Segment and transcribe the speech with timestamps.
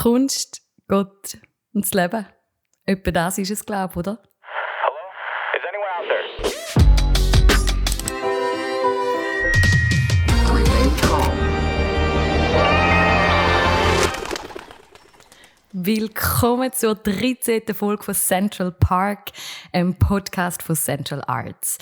[0.00, 1.36] Kunst, Gott
[1.74, 2.24] und das Leben.
[2.86, 4.18] Etwa das ist es, glaube ich, oder?
[4.80, 4.96] Hello?
[5.54, 6.24] Is anyone out there?
[15.72, 17.74] Willkommen zur 13.
[17.74, 19.32] Folge von Central Park,
[19.70, 21.76] einem Podcast von Central Arts.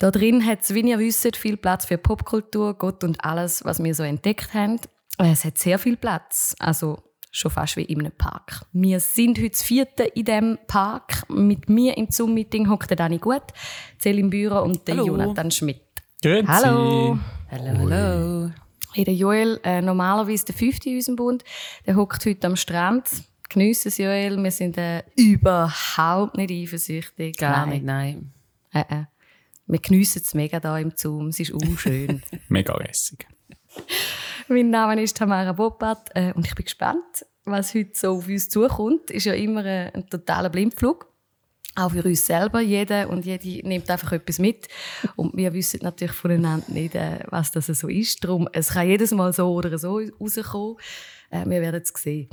[0.00, 3.80] Da drin hat es, wie ihr wisst, viel Platz für Popkultur, Gott und alles, was
[3.80, 4.80] wir so entdeckt haben.
[5.18, 8.66] Es hat sehr viel Platz, also schon fast wie in einem Park.
[8.72, 11.28] Wir sind heute das vierte in diesem Park.
[11.28, 13.42] Mit mir im Zoom-Meeting hockt der Dani Gut,
[14.00, 15.06] Celine Bührer und der Hallo.
[15.06, 15.82] Jonathan Schmidt.
[16.22, 16.46] Grüezi.
[16.46, 17.18] Hallo!
[17.50, 18.50] Hallo, hallo.
[18.92, 21.44] Hey, der Joel, äh, normalerweise der fünfte in unserem Bund,
[21.86, 23.08] der hockt heute am Strand.
[23.48, 24.42] Geniessen es, Joel.
[24.42, 27.36] Wir sind äh, überhaupt nicht eifersüchtig.
[27.36, 27.68] Gar Nein.
[27.68, 28.32] nicht, nein.
[28.72, 29.04] Äh, äh.
[29.66, 31.28] Wir geniessen es mega da im Zoom.
[31.28, 32.22] Es ist unschön.
[32.48, 33.26] Mega lässig.
[34.50, 38.48] Mein Name ist Tamara Boppert äh, und ich bin gespannt, was heute so auf uns
[38.48, 39.10] zukommt.
[39.10, 41.06] Ist ja immer äh, ein totaler Blindflug.
[41.76, 42.60] Auch für uns selber.
[42.60, 44.68] Jeder und jede nimmt einfach etwas mit.
[45.14, 48.24] Und wir wissen natürlich voneinander nicht, äh, was das so ist.
[48.24, 50.76] Darum, es kann jedes Mal so oder so rauskommen.
[51.30, 52.28] Äh, wir werden es sehen.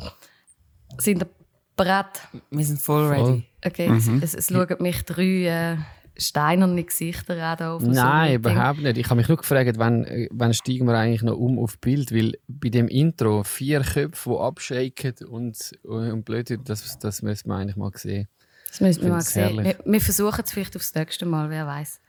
[0.98, 1.30] Sind ihr
[1.76, 2.28] bereit?
[2.50, 3.46] Wir sind voll ready.
[3.64, 5.78] Okay, es, es schauen mich drei äh,
[6.18, 7.58] steinerne Gesichter an.
[7.58, 8.40] da auf dem Nein, Zoom-Meeting.
[8.40, 8.98] überhaupt nicht.
[8.98, 12.34] Ich habe mich nur gefragt, wann, wann steigen wir eigentlich noch um auf Bild, weil
[12.48, 17.56] bei dem Intro vier Köpfe, die abschaken und, und blöd sind, das, das müssen wir
[17.56, 18.28] eigentlich mal sehen.
[18.70, 19.64] Das müssen wir mal sehen.
[19.64, 22.02] Wir, wir versuchen es vielleicht aufs nächste Mal, wer weiß.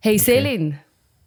[0.00, 0.78] Hey Selin,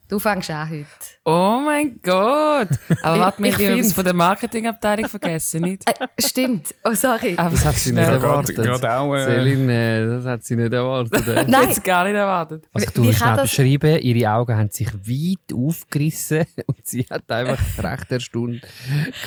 [0.07, 0.85] du fängst an heute.
[1.25, 2.67] Oh mein Gott!
[3.01, 5.83] Aber Ich- warte, wir ich haben etwas von der Marketingabteilung vergessen, nicht?
[5.89, 6.75] Äh, stimmt.
[6.83, 7.33] Oh, sorry.
[7.37, 8.55] Aber Das hat sie nicht erwartet.
[8.55, 11.27] gerade- gerade auch, äh, Celine, das hat sie nicht erwartet.
[11.27, 11.45] äh.
[11.47, 12.65] Nein, Jetzt gar nicht erwartet.
[12.73, 17.57] Also du schnell das- beschreiben, ihre Augen haben sich weit aufgerissen und sie hat einfach
[17.83, 18.61] recht erstaunt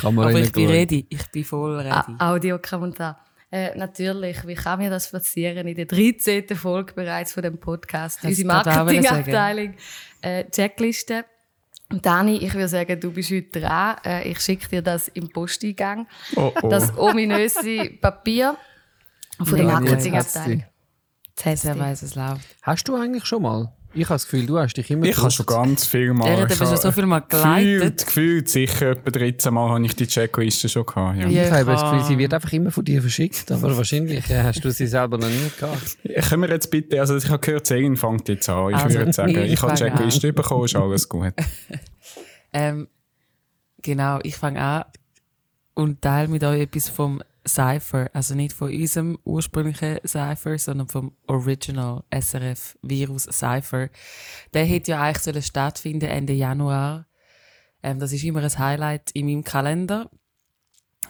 [0.00, 1.06] Kamera Aber ich bin ready.
[1.08, 1.90] Ich bin voll ready.
[2.18, 3.18] A- Audiokommentar.
[3.50, 6.54] Äh, natürlich, wie kann mir das passieren in der 13.
[6.54, 8.18] Folge bereits von dem Podcast?
[8.18, 9.74] Das Unsere Marketingabteilung,
[10.20, 11.24] äh, Checkliste.
[11.90, 13.96] Und Dani, ich würde sagen, du bist heute dran.
[14.04, 16.06] Äh, ich schicke dir das im Posteingang.
[16.36, 16.68] Oh, oh.
[16.68, 18.58] Das ominöse Papier
[19.38, 20.64] von der Marketingabteilung.
[21.42, 22.46] Wer weiß, es läuft.
[22.62, 23.72] Hast du eigentlich schon mal?
[23.94, 26.26] Ich habe das Gefühl, du hast dich immer ich habe schon ganz viel Mal.
[26.26, 27.42] Der hat ich schon so viel Mal Gefühlt,
[27.80, 28.06] geleitet.
[28.06, 31.18] gefühlt sicher etwa 13 Mal habe ich die Checkliste schon gehabt.
[31.18, 31.26] Ja.
[31.28, 31.44] Ja.
[31.44, 34.62] Ich habe das Gefühl, sie wird einfach immer von dir verschickt, aber wahrscheinlich äh, hast
[34.64, 35.96] du sie selber noch nie gehabt.
[36.28, 38.70] Können wir jetzt bitte, also ich habe gehört, Celine fängt jetzt an.
[38.70, 41.32] Ich Also, würde sagen, ich ich habe die Checkliste bekommen, ist alles gut.
[42.50, 42.88] Ähm,
[43.82, 44.84] genau, ich fange an
[45.74, 48.10] und teile mit euch etwas vom Cypher.
[48.12, 53.90] Also nicht von unserem ursprünglichen Cypher, sondern vom Original SRF Virus Cypher.
[54.54, 57.06] Der hätte ja eigentlich sollen stattfinden Ende Januar.
[57.82, 60.10] Ähm, das ist immer ein Highlight in meinem Kalender.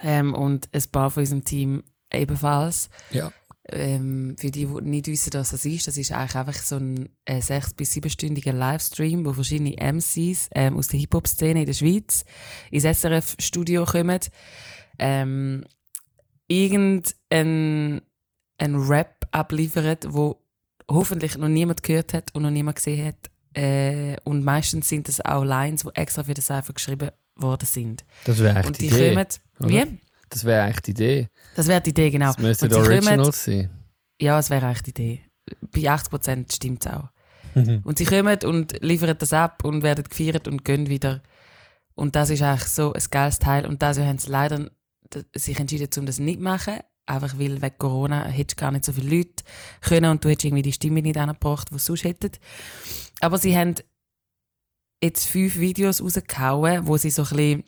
[0.03, 1.83] Ähm, und ein paar von unserem Team
[2.13, 2.89] ebenfalls.
[3.11, 3.33] Ja.
[3.71, 7.11] Ähm, für die, die nicht wissen, was das ist, das ist eigentlich einfach so ein
[7.27, 12.25] äh, sechs- bis siebenstündiger Livestream, wo verschiedene MCs ähm, aus der Hip-Hop-Szene in der Schweiz
[12.71, 14.21] ins SRF-Studio kommen.
[14.99, 15.65] Ähm,
[16.49, 18.03] irgendein
[18.61, 20.43] ein Rap abliefert, wo
[20.91, 23.31] hoffentlich noch niemand gehört hat und noch niemand gesehen hat.
[23.57, 28.05] Äh, und meistens sind das auch Lines, die extra für den Cypher geschrieben worden sind.
[28.25, 29.15] Das wäre echt und die Idee.
[29.59, 29.71] kommen.
[29.71, 29.99] Wie?
[30.31, 31.29] Das wäre eigentlich die Idee.
[31.55, 32.27] Das wäre die Idee, genau.
[32.27, 33.71] Das müsste sie kommen- Originals sein.
[34.21, 35.21] Ja, es wäre eigentlich die Idee.
[35.73, 37.09] Bei 80% stimmt es auch.
[37.55, 41.23] und sie kommen und liefern das ab und werden gefeiert und gehen wieder.
[41.95, 43.67] Und das ist eigentlich so ein geiles Teil.
[43.67, 44.71] Und das haben sie leider
[45.35, 46.79] sich entschieden, um das nicht zu machen.
[47.07, 49.45] Einfach weil wegen Corona hättest gar nicht so viele Leute
[49.81, 52.33] können und du hättest irgendwie die Stimme nicht angebracht, die sie sonst hätten.
[53.21, 53.77] Aber sie haben
[55.03, 57.65] jetzt fünf Videos rausgehauen, wo sie so ein bisschen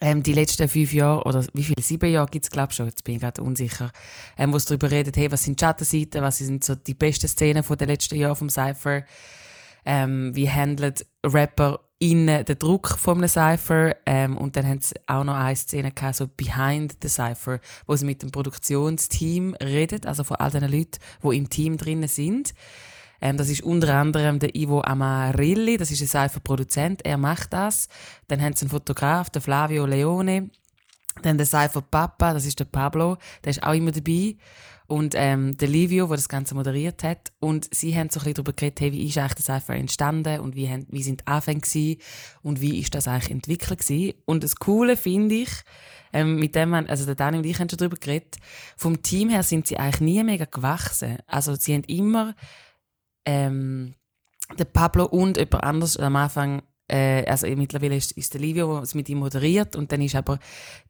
[0.00, 2.86] ähm, die letzten fünf Jahre, oder wie viele, sieben Jahre gibt es, glaube ich schon,
[2.86, 3.90] jetzt bin ich gerade unsicher,
[4.36, 7.28] ähm, wo es darüber redet, hey, was sind die Schattenseiten, was sind so die besten
[7.28, 9.04] Szenen von den letzten Jahren vom Cypher,
[9.86, 14.94] ähm, wie handelt Rapper innen den Druck von einem Cypher ähm, und dann haben sie
[15.06, 20.06] auch noch eine Szene gehabt, so behind the Cypher, wo sie mit dem Produktionsteam redet,
[20.06, 22.54] also von all den Leuten, die im Team drinnen sind.
[23.22, 27.88] Ähm, das ist unter anderem der Ivo Amarilli, das ist ein Cypher-Produzent, er macht das.
[28.28, 30.50] Dann haben sie einen Fotograf, der Flavio Leone.
[31.22, 34.36] Dann der Cypher Papa, das ist der Pablo, der ist auch immer dabei.
[34.86, 37.32] Und ähm, der Livio, der das Ganze moderiert hat.
[37.40, 40.40] Und sie haben so ein bisschen darüber geredet, hey, wie ist eigentlich der Cypher entstanden
[40.40, 42.00] und wie, haben, wie sind die Anfänge gewesen
[42.42, 44.14] und wie ist das eigentlich entwickelt gewesen.
[44.26, 45.50] Und das Coole finde ich,
[46.12, 48.36] ähm, mit dem, man- also der Dani und ich haben schon darüber geredet,
[48.76, 51.16] vom Team her sind sie eigentlich nie mega gewachsen.
[51.26, 52.34] Also sie haben immer
[53.24, 53.94] ähm,
[54.58, 58.82] der Pablo und jemand anders am Anfang äh, also mittlerweile ist, ist der Livio, der
[58.82, 60.38] es mit ihm moderiert und dann ist aber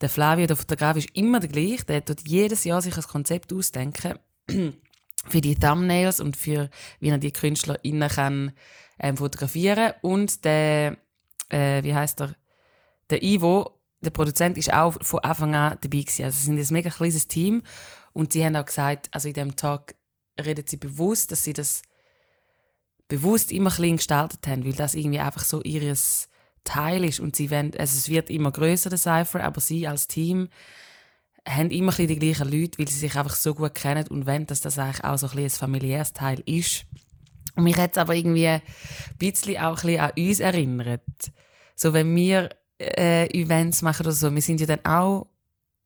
[0.01, 1.85] der Flavio, der Fotograf, ist immer der gleiche.
[1.85, 4.19] Der tut jedes Jahr sich ein Konzept ausdenken
[5.29, 6.69] für die Thumbnails und für,
[7.01, 8.53] wie er die KünstlerInnen kann
[8.99, 10.97] ähm, fotografieren und der,
[11.49, 12.35] äh, wie heißt der,
[13.11, 16.25] der Ivo, der Produzent, ist auch von Anfang an dabei gewesen.
[16.25, 17.63] Also sie sind ein mega kleines Team
[18.13, 19.95] und sie haben auch gesagt, also in dem Tag
[20.43, 21.83] reden sie bewusst, dass sie das
[23.17, 26.29] bewusst immer klein gestaltet haben, weil das irgendwie einfach so ihres
[26.65, 30.09] Teil ist und sie wollen, also es wird immer größer der Cypher, aber sie als
[30.09, 30.49] Team
[31.47, 34.63] haben immer die gleichen Leute, weil sie sich einfach so gut kennen und wollen, dass
[34.63, 36.87] das eigentlich auch so ein, ein familiäres Teil ist.
[37.55, 38.63] Und mich hat es aber irgendwie ein
[39.19, 41.03] bisschen auch ein bisschen an uns erinnert.
[41.77, 42.49] So, wenn wir
[42.81, 45.27] äh, Events machen oder so, wir sind ja dann auch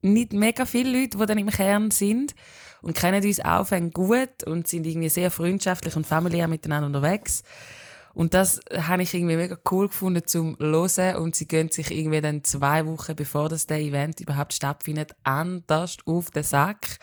[0.00, 2.34] nicht mega viele Leute, die dann im Kern sind
[2.82, 7.42] und kennen uns auch gut und sind irgendwie sehr freundschaftlich und familiär miteinander unterwegs.
[8.14, 12.20] Und das habe ich irgendwie mega cool gefunden zum Hören und sie gehen sich irgendwie
[12.20, 16.98] dann zwei Wochen, bevor das der Event überhaupt stattfindet, anders auf den Sack.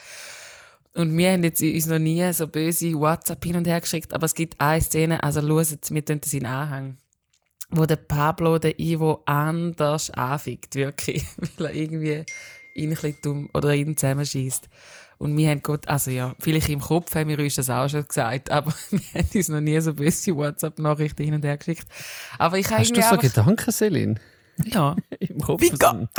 [0.93, 4.25] Und wir haben jetzt uns noch nie so böse WhatsApp hin und her geschickt, aber
[4.25, 6.97] es gibt eine Szene, also hört, wir tun das in Anhang,
[7.69, 11.25] wo der Pablo den Ivo anders anfickt, wirklich,
[11.57, 12.25] weil er irgendwie
[12.75, 14.69] ihn ein bisschen dumm oder ihn zusammenschießt.
[15.17, 18.05] Und wir haben Gott, also ja, vielleicht im Kopf haben wir uns das auch schon
[18.05, 21.87] gesagt, aber wir haben uns noch nie so böse WhatsApp-Nachrichten hin und her geschickt.
[22.37, 24.19] Aber ich Hast du so einfach, Gedanken, Selin?
[24.63, 24.95] Ja.
[25.19, 25.61] Im Kopf?
[25.61, 26.07] Vika!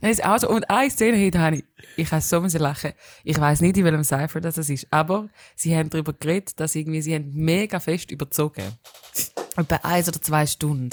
[0.00, 0.48] Nein, ist auch so.
[0.48, 1.64] Und eine Szene heute habe ich,
[1.96, 2.92] ich habe so müssen lachen.
[3.24, 7.02] Ich weiß nicht, in welchem Cypher das ist, aber sie haben darüber geredet, dass irgendwie,
[7.02, 8.64] sie haben mega fest überzogen.
[9.56, 10.90] Etwa eins oder zwei Stunden.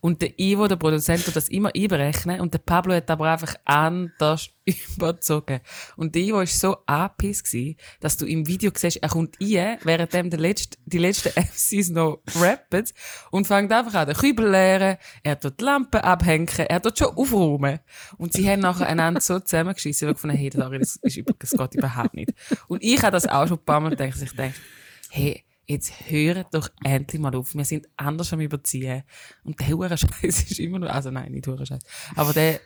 [0.00, 3.54] Und der Ivo, der Produzent, tut das immer einberechnen und der Pablo hat aber einfach
[3.64, 4.50] anders
[4.96, 5.60] überzogen.
[5.96, 7.56] Und der Ivo war so angepisst
[8.00, 12.20] dass du im Video siehst, er kommt rein, während der letzte, die letzten MCs noch
[12.36, 12.84] rappen
[13.30, 17.16] und fängt einfach an, den Kübel leeren, er tut die Lampen abhängen, er tut schon
[17.16, 17.80] aufräumen.
[18.18, 21.74] Und sie haben nachher einander so zusammengeschissen, weil ich gefunden, hey, das, ist, das geht
[21.74, 22.32] überhaupt nicht.
[22.66, 24.56] Und ich habe das auch schon ein paar Mal gedacht, dass ich denke,
[25.10, 27.54] hey, jetzt hört doch endlich mal auf.
[27.54, 29.04] Wir sind anders am Überziehen.
[29.44, 31.82] Und der hure Scheiß ist immer noch, also nein, nicht hure Scheiß.
[32.16, 32.60] Aber der,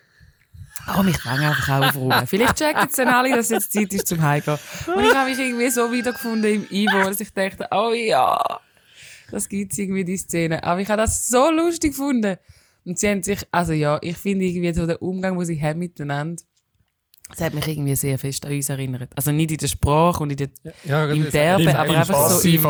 [0.96, 2.26] oh, mich kann einfach auch aufräumen.
[2.26, 4.58] Vielleicht checken es dann alle, dass jetzt Zeit ist zum Heimgehen.
[4.86, 8.40] Und ich habe mich irgendwie so wiedergefunden im Ivo, dass ich dachte, oh ja,
[9.30, 10.62] das gibt's irgendwie, die Szene.
[10.62, 12.36] Aber ich habe das so lustig gefunden.
[12.84, 15.78] Und sie haben sich, also ja, ich finde irgendwie so der Umgang, den sie haben
[15.78, 16.42] miteinander,
[17.32, 19.10] das hat mich irgendwie sehr fest an uns erinnert.
[19.16, 20.48] Also nicht in der Sprache und in der,
[20.84, 22.64] Ja, im das- Derben, Im, aber im einfach so im,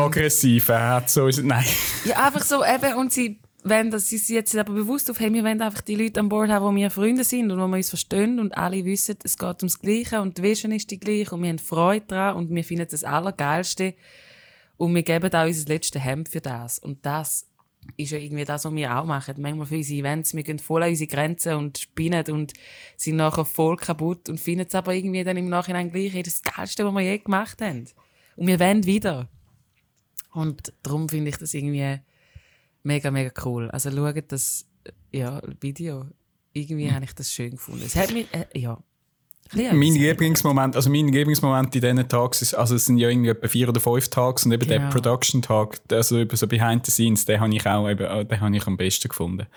[0.69, 1.65] hat so, nein.
[2.05, 5.31] ja, einfach so eben, und sie wenn das, sie sind jetzt aber bewusst auf, hey,
[5.33, 7.77] wir wollen einfach die Leute an Bord haben, wo wir Freunde sind und wo wir
[7.77, 11.33] uns verstehen und alle wissen, es geht ums Gleiche und die Vision ist die gleiche
[11.33, 13.93] und wir haben Freude daran und wir finden das Allergeilste
[14.75, 16.77] und wir geben auch unser letztes Hemd für das.
[16.77, 17.45] Und das
[17.97, 19.35] ist ja irgendwie das, was wir auch machen.
[19.37, 22.53] Manchmal für unsere Events, wir gehen voll an unsere Grenzen und spinnen und
[22.97, 26.41] sind nachher voll kaputt und finden es aber irgendwie dann im Nachhinein gleich, hey, das
[26.41, 27.87] Geilste, was wir je gemacht haben.
[28.35, 29.29] Und wir wollen wieder.
[30.31, 31.99] Und darum finde ich das irgendwie
[32.83, 33.69] mega, mega cool.
[33.71, 34.67] Also schaut das
[35.11, 36.07] ja, Video.
[36.53, 37.83] Irgendwie habe ich das schön gefunden.
[37.85, 38.81] Es hat mich, äh, ja.
[39.53, 43.29] Bisschen Mein Lieblingsmoment, also mein Lieblingsmoment in diesen Tagen ist, also es sind ja irgendwie
[43.29, 44.91] etwa vier oder fünf Tage und eben der Genau.
[44.91, 48.67] Production-Tag, also über so Behind the Scenes, den habe ich auch eben, den habe ich
[48.67, 49.47] am besten gefunden.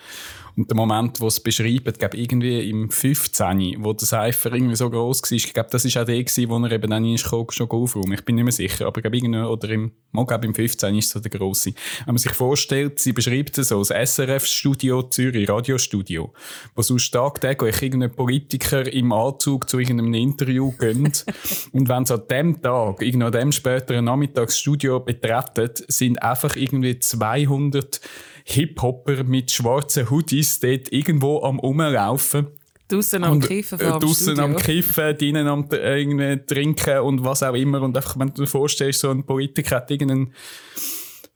[0.57, 4.89] Und der Moment, wo es beschreibt, glaube irgendwie im 15., wo der Cypher irgendwie so
[4.89, 7.45] gross war, ich glaube, das ist auch der gewesen, wo er eben dann ist, schon
[7.69, 8.13] aufräumen.
[8.13, 10.95] Ich bin nicht mehr sicher, aber ich glaube, irgendwie, oder im, glaube im 15.
[10.95, 11.73] ist so der grosse.
[12.05, 16.33] Wenn man sich vorstellt, sie beschreibt es so, das SRF-Studio Zürich, Radiostudio,
[16.75, 21.03] wo sonst tagtäglich irgendein Politiker im Anzug zu irgendeinem Interview gehen.
[21.71, 26.97] und wenn sie an dem Tag, irgendwie an dem späteren Nachmittagsstudio betreten, sind einfach irgendwie
[26.97, 28.01] 200
[28.49, 32.47] Hip-Hopper mit schwarzen Hoodies dort irgendwo am Rumlaufen.
[32.87, 37.53] Draussen am Und Kiffen äh, draussen am Kiffen, drinnen am äh, trinken und was auch
[37.53, 37.81] immer.
[37.81, 40.33] Und einfach, wenn du dir vorstellst, so ein Politiker hat irgendeinen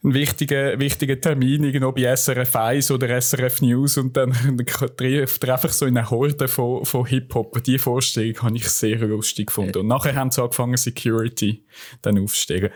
[0.03, 4.31] einen wichtigen, wichtigen Termin irgendwo bei SRF 1 oder SRF News und dann
[4.97, 7.63] trifft er einfach so in eine Horde von, von Hip-Hop.
[7.63, 9.77] Die Vorstellung habe ich sehr lustig gefunden.
[9.77, 11.65] Und nachher haben sie angefangen, Security
[12.01, 12.71] dann aufzustellen.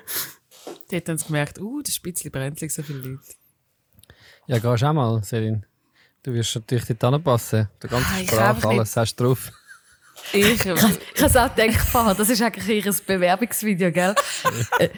[0.91, 3.21] Dort haben sie gemerkt, uh, das Spitzli brennt so viele Leute.
[4.47, 5.65] Ja, gehst auch mal, Selin.
[6.23, 7.69] Du wirst natürlich dort anpassen.
[7.81, 8.07] Der ganze
[8.41, 9.51] Ah, nicht- alles hast du drauf.
[10.33, 10.79] Ich, Ich habe
[11.15, 14.15] es auch gedacht, das ist eigentlich ihr Bewerbungsvideo, gell?
[14.79, 14.89] Äh,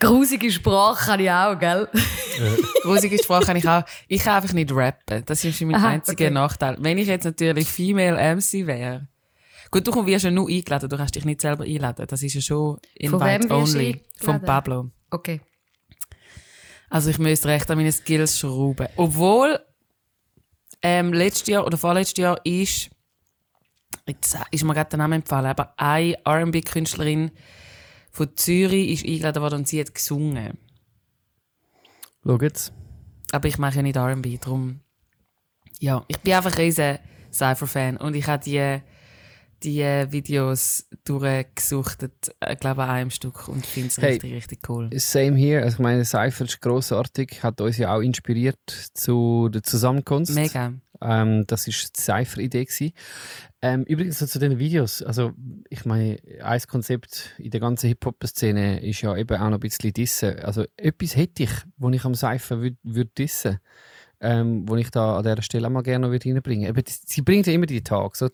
[0.00, 1.88] Grusige Sprache kann ich auch, gell?
[2.82, 3.82] grusige Sprache kann ich auch.
[4.06, 5.24] Ich kann einfach nicht rappen.
[5.26, 6.30] Das ist mein Aha, einziger okay.
[6.30, 6.76] Nachteil.
[6.78, 9.08] Wenn ich jetzt natürlich Female MC wäre.
[9.72, 12.06] Gut, du wirst ja nur eingeladen, du kannst dich nicht selber einladen.
[12.08, 14.00] Das ist ja schon Invite Only.
[14.18, 14.40] Von?
[14.40, 14.90] Pablo.
[15.10, 15.40] Okay.
[16.90, 18.88] Also ich müsste recht an meine Skills schrauben.
[18.96, 19.60] Obwohl
[20.82, 22.90] ähm, letztes Jahr oder vorletztes Jahr ist,
[24.06, 27.30] jetzt ist mir gerade der Name empfallen, aber eine R&B-Künstlerin
[28.10, 30.58] von Zürich ist eingeladen worden und sie hat gesungen.
[32.24, 32.72] Schau jetzt.
[33.32, 34.80] Aber ich mache ja nicht R&B, darum...
[35.80, 36.98] Ja, ich bin einfach ein riesen
[37.32, 38.80] Cypher-Fan und ich habe die,
[39.62, 44.12] die Videos durchgesuchtet, äh, glaube an einem Stück und finde es Hey.
[44.12, 44.90] richtig, richtig cool.
[44.94, 45.62] Same here.
[45.62, 48.58] Also ich meine, Cypher ist grossartig, hat uns ja auch inspiriert
[48.94, 50.34] zu der Zusammenkunft.
[50.34, 50.74] Mega.
[51.00, 52.92] Ähm, das war die Cypher-Idee.
[53.62, 55.02] Ähm, übrigens zu den Videos.
[55.02, 55.32] Also,
[55.68, 59.92] ich meine, ein Konzept in der ganzen Hip-Hop-Szene ist ja eben auch noch ein bisschen
[59.92, 60.38] dissen.
[60.40, 63.58] Also, etwas hätte ich, wo ich am Cypher würde würd dissen
[64.20, 66.90] ähm, wo ich da an dieser Stelle auch mal gerne noch reinbringen würde.
[67.06, 68.28] Sie bringt ja immer die Tage, so,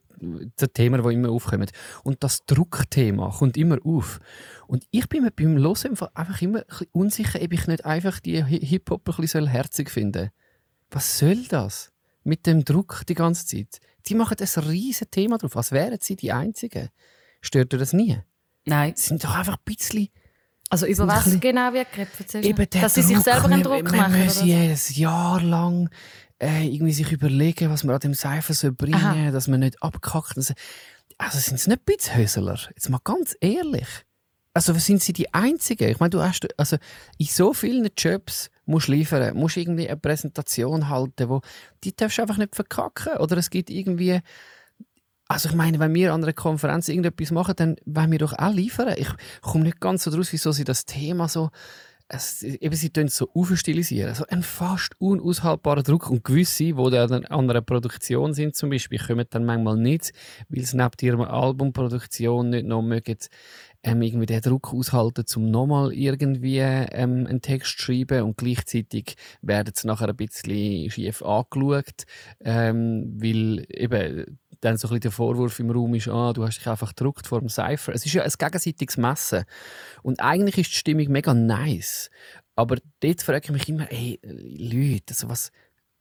[0.58, 1.68] so Themen, die immer aufkommen.
[2.02, 4.20] Und das Druckthema kommt immer auf.
[4.66, 8.42] Und ich bin mir beim Hören einfach immer ein unsicher, ob ich nicht einfach die
[8.42, 10.30] Hi- Hip-Hop ein bisschen herzig finden
[10.90, 11.92] Was soll das?
[12.22, 13.80] Mit dem Druck die ganze Zeit.
[14.06, 16.88] Die machen ein riesiges Thema drauf, als wären sie die Einzigen.
[17.42, 18.18] Stört dir das nie?
[18.64, 20.08] Nein, Sie sind doch einfach ein bisschen...
[20.70, 22.34] Also über was bisschen- genau wird geredet?
[22.36, 24.14] Eben der Dass sie sich Druck, selber einen wir- Druck wir machen?
[24.14, 24.44] Oder müssen so?
[24.46, 25.90] jedes Jahr lang
[26.40, 29.30] äh, irgendwie sich überlegen, was wir an dem Cypher so bringen, Aha.
[29.30, 30.36] dass man nicht abkackt.
[30.36, 32.58] Also, sind es nicht ein bisschen Hösler?
[32.74, 33.86] Jetzt mal ganz ehrlich.
[34.52, 35.88] Also sind sie die Einzigen?
[35.88, 36.76] Ich meine, du hast also
[37.18, 41.40] in so vielen Jobs musst liefern, musst irgendwie eine Präsentation halten, wo
[41.82, 43.16] die darfst du einfach nicht verkacken.
[43.18, 44.20] Oder es gibt irgendwie
[45.28, 48.52] also ich meine, wenn wir an einer Konferenz irgendetwas machen, dann wollen wir doch auch
[48.52, 48.94] liefern.
[48.96, 49.08] Ich
[49.40, 51.50] komme nicht ganz so draus, wieso sie das Thema so
[52.08, 54.14] es, eben, sie tun es so aufstilisieren.
[54.14, 56.10] So ein fast unaushaltbarer Druck.
[56.10, 60.12] Und gewisse, die dann an einer Produktion sind zum Beispiel, kommen dann manchmal nicht,
[60.48, 63.16] weil sie neben ihrer Albumproduktion nicht noch mögen,
[63.82, 69.16] ähm, irgendwie den Druck aushalten, um nochmal irgendwie ähm, einen Text zu schreiben und gleichzeitig
[69.42, 72.04] werden sie nachher ein bisschen schief angeschaut,
[72.40, 76.58] ähm, weil eben dann so ein bisschen der Vorwurf im Raum ist, ah, du hast
[76.58, 77.92] dich einfach gedruckt vor dem Cypher.
[77.92, 79.44] Es ist ja ein gegenseitiges Messen.
[80.02, 82.10] Und eigentlich ist die Stimmung mega nice.
[82.56, 85.52] Aber dort frage ich mich immer, ey, Leute, also was,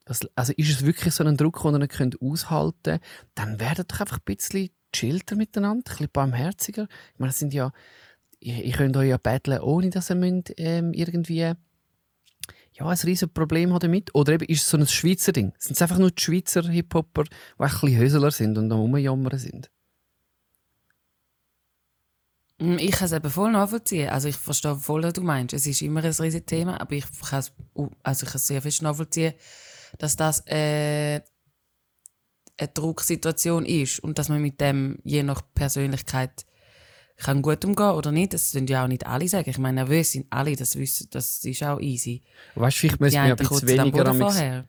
[0.06, 3.02] was, also ist es wirklich so ein Druck, den ihr nicht könnt aushalten könnt?
[3.34, 6.86] Dann werdet doch einfach ein bisschen chillter miteinander, ein bisschen barmherziger.
[7.12, 7.70] Ich meine, das sind ja,
[8.40, 11.52] ihr, ihr könnt euch ja battlen, ohne dass ihr müsst, ähm, irgendwie
[12.76, 14.14] ja, ein riesen Problem haben damit.
[14.14, 15.52] Oder eben ist es so ein Schweizer Ding?
[15.58, 19.38] Sind es einfach nur die Schweizer Hip-Hopper, die ein bisschen Hösler sind und am Rumjammern
[19.38, 19.70] sind?
[22.58, 24.08] Mm, Ich kann es eben voll nachvollziehen.
[24.10, 25.54] Also ich verstehe voll, was du meinst.
[25.54, 27.52] Es ist immer ein riesiges Thema, aber ich kann es,
[28.02, 29.34] also ich kann es sehr fest nachvollziehen,
[29.98, 31.20] dass das äh,
[32.56, 36.44] eine Drucksituation ist und dass man mit dem je nach Persönlichkeit
[37.16, 38.34] kann gut umgehen oder nicht.
[38.34, 39.48] Das sind ja auch nicht alle sagen.
[39.48, 42.22] Ich meine, nervös sind alle, das wissen, das ist auch easy.
[42.54, 44.64] Weißt du, vielleicht müssen wir ein bisschen am weniger, vorher.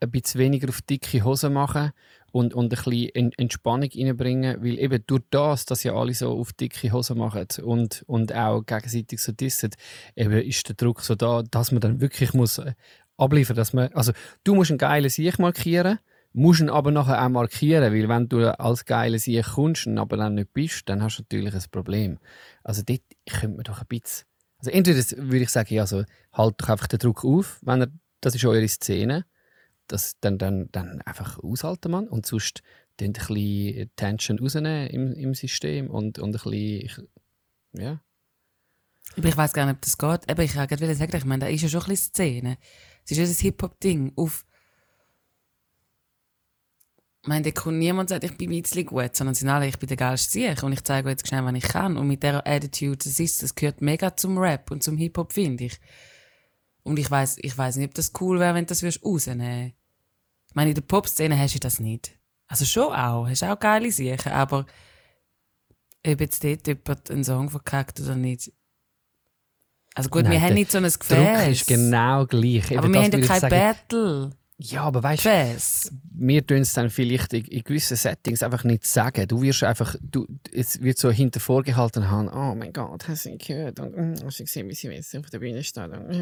[0.00, 1.92] ein bisschen weniger auf dicke Hosen machen
[2.30, 6.30] und, und ein bisschen En- Entspannung reinbringen, weil eben durch das, dass ja alle so
[6.38, 9.70] auf dicke Hosen machen und, und auch gegenseitig so dissen,
[10.16, 12.74] eben ist der Druck so da, dass man dann wirklich muss äh,
[13.16, 14.12] abliefern, dass man, also
[14.44, 15.98] du musst einen geilen Sieg markieren,
[16.32, 20.16] musst ihn aber nachher auch markieren, weil wenn du als geiler Sieg kommst und aber
[20.16, 22.18] dann nicht bist, dann hast du natürlich ein Problem.
[22.62, 24.26] Also dort könnte man doch ein bisschen,
[24.58, 27.88] also entweder würde ich sagen, ja, so, halt doch einfach den Druck auf, wenn er,
[28.20, 29.24] das ist eure Szene,
[29.86, 32.62] das dann, dann, dann einfach aushalten man und sonst
[32.98, 37.08] dann ein bisschen Tension rausnehmen im, im System und, und ein bisschen,
[37.72, 38.00] ja.
[39.16, 40.30] Aber ich weiß gar nicht, ob das geht.
[40.30, 42.58] Eben, ich wollte gerade sagen, ich meine, da ist ja schon ein bisschen Szene.
[43.04, 44.12] Es ist ja das Hip-Hop-Ding.
[44.16, 44.44] Auf.
[47.28, 49.50] Ich meine, da kommt niemand und sagt, ich bin ein bisschen gut, sondern sie sind
[49.50, 51.98] alle, ich bin der geilste Sieg und ich zeige euch jetzt schnell, was ich kann.
[51.98, 55.64] Und mit dieser Attitude, das ist, das gehört mega zum Rap und zum Hip-Hop, finde
[55.64, 55.78] ich.
[56.84, 59.74] Und ich weiß ich nicht, ob das cool wäre, wenn du das würdest rausnehmen
[60.48, 62.18] Ich meine, in der Pop-Szene hast du das nicht.
[62.46, 64.64] Also schon auch, hast auch geile Sachen, aber
[66.06, 68.50] ob jetzt dort jemand einen Song verkackt oder nicht.
[69.94, 71.08] Also gut, Nein, wir haben nicht so ein Gefäß.
[71.08, 72.70] Druck ist genau gleich.
[72.70, 73.50] Eben aber wir das haben ja kein sagen.
[73.50, 74.30] Battle.
[74.60, 78.84] Ja, aber weißt du, wir tun es dann vielleicht in, in gewissen Settings einfach nicht
[78.84, 79.28] sagen.
[79.28, 83.30] Du wirst einfach, du, es wird so hinter vorgehalten haben, oh mein Gott, hast du
[83.30, 83.78] ihn gehört?
[83.78, 85.92] Und mm, hast du gesehen, wie sie jetzt auf der Bühne steht?
[85.92, 86.12] Und,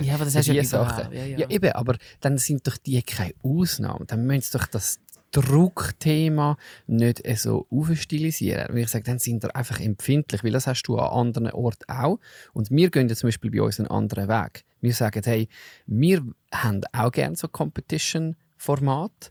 [0.00, 0.64] Ja, aber das hast du ja.
[0.64, 1.12] Sachen.
[1.12, 1.38] Ja, ja.
[1.38, 4.04] Ja, eben, aber dann sind doch die keine Ausnahmen.
[4.08, 4.98] Dann müssen sie doch das
[5.30, 8.66] Druckthema nicht so aufstilisieren.
[8.70, 11.84] Weil ich sage, dann sind wir einfach empfindlich, weil das hast du an anderen Orten
[11.88, 12.18] auch.
[12.52, 14.64] Und wir gehen jetzt zum Beispiel bei uns einen anderen Weg.
[14.80, 15.48] Wir sagen, hey,
[15.86, 16.22] wir
[16.62, 19.30] haben auch gerne so Competition-Format,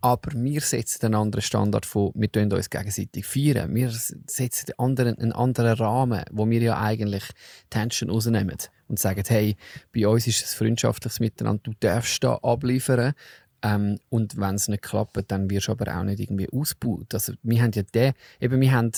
[0.00, 3.74] aber wir setzen einen anderen Standard von, wir tun uns gegenseitig feiern.
[3.74, 7.24] Wir setzen anderen, einen anderen Rahmen, wo wir ja eigentlich
[7.70, 8.56] Tension rausnehmen.
[8.88, 9.56] und sagen, hey,
[9.92, 13.14] bei uns ist es freundschaftliches Miteinander, du darfst da abliefern.
[13.62, 17.14] Ähm, und wenn es nicht klappt, dann wirst du aber auch nicht irgendwie ausgebaut.
[17.14, 18.92] Also wir haben ja den, eben wir haben,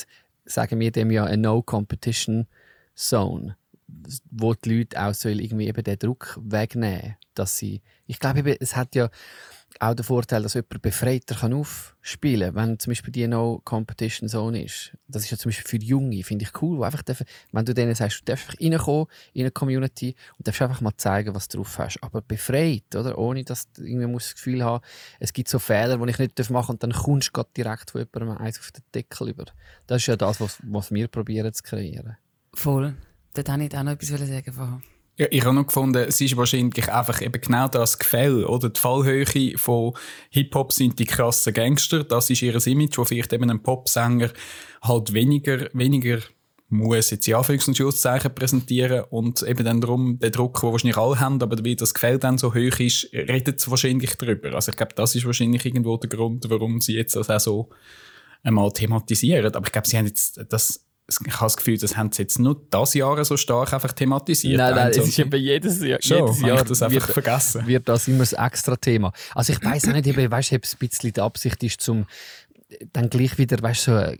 [0.45, 3.57] sagen wir dem ja, eine No-Competition-Zone
[4.31, 8.77] wo die Leute auch soll irgendwie eben den Druck wegnehmen dass sie ich glaube es
[8.77, 9.11] hat ja
[9.81, 14.65] auch den Vorteil, dass jemand befreiter kann aufspielen kann, wenn zum Beispiel die No-Competition Zone
[14.65, 14.97] ist.
[15.07, 17.95] Das ist ja zum Beispiel für Junge, finde ich cool, einfach dürfen, wenn du denen
[17.95, 21.59] sagst, du darfst einfach reinkommen in eine Community und darfst einfach mal zeigen, was du
[21.59, 22.03] drauf hast.
[22.03, 23.19] Aber befreit, oder?
[23.19, 24.85] Ohne, dass du irgendwie das Gefühl haben,
[25.21, 28.01] es gibt so Fehler, die ich nicht machen darf und dann kommst du direkt von
[28.01, 29.45] jemandem eins auf den Deckel über.
[29.87, 32.17] Das ist ja das, was, was wir probieren zu kreieren.
[32.55, 32.95] Voll.
[33.35, 34.83] Dort wollte ich auch noch etwas sagen.
[35.17, 38.71] Ja, ich habe noch gefunden, es ist wahrscheinlich einfach eben genau das Gefälle, oder?
[38.71, 39.95] Die Fallhöhe von
[40.31, 42.05] Hip-Hop sind die krassen Gangster.
[42.05, 44.31] Das ist ihr Image, wo vielleicht eben ein Popsänger
[44.81, 46.21] halt weniger, weniger
[46.69, 51.43] muss jetzt in Anführungs- präsentieren und eben dann darum der Druck, den wahrscheinlich alle haben,
[51.43, 54.53] aber wie das Gefälle dann so hoch ist, redet sie wahrscheinlich darüber.
[54.53, 57.71] Also ich glaube, das ist wahrscheinlich irgendwo der Grund, warum sie jetzt das auch so
[58.43, 59.53] einmal thematisieren.
[59.55, 62.39] Aber ich glaube, sie haben jetzt das ich habe das Gefühl, das haben sie jetzt
[62.39, 64.59] nur das Jahr so stark einfach thematisiert.
[64.59, 67.67] Nein, nein, es ist eben jedes Jahr, Schon, jedes Jahr das einfach wird, vergessen.
[67.67, 69.13] wird das immer das extra Thema.
[69.35, 72.07] Also ich weiß auch nicht, ich weiß, ob es ein bisschen die Absicht ist, zum
[72.93, 74.13] dann gleich wieder, weißt so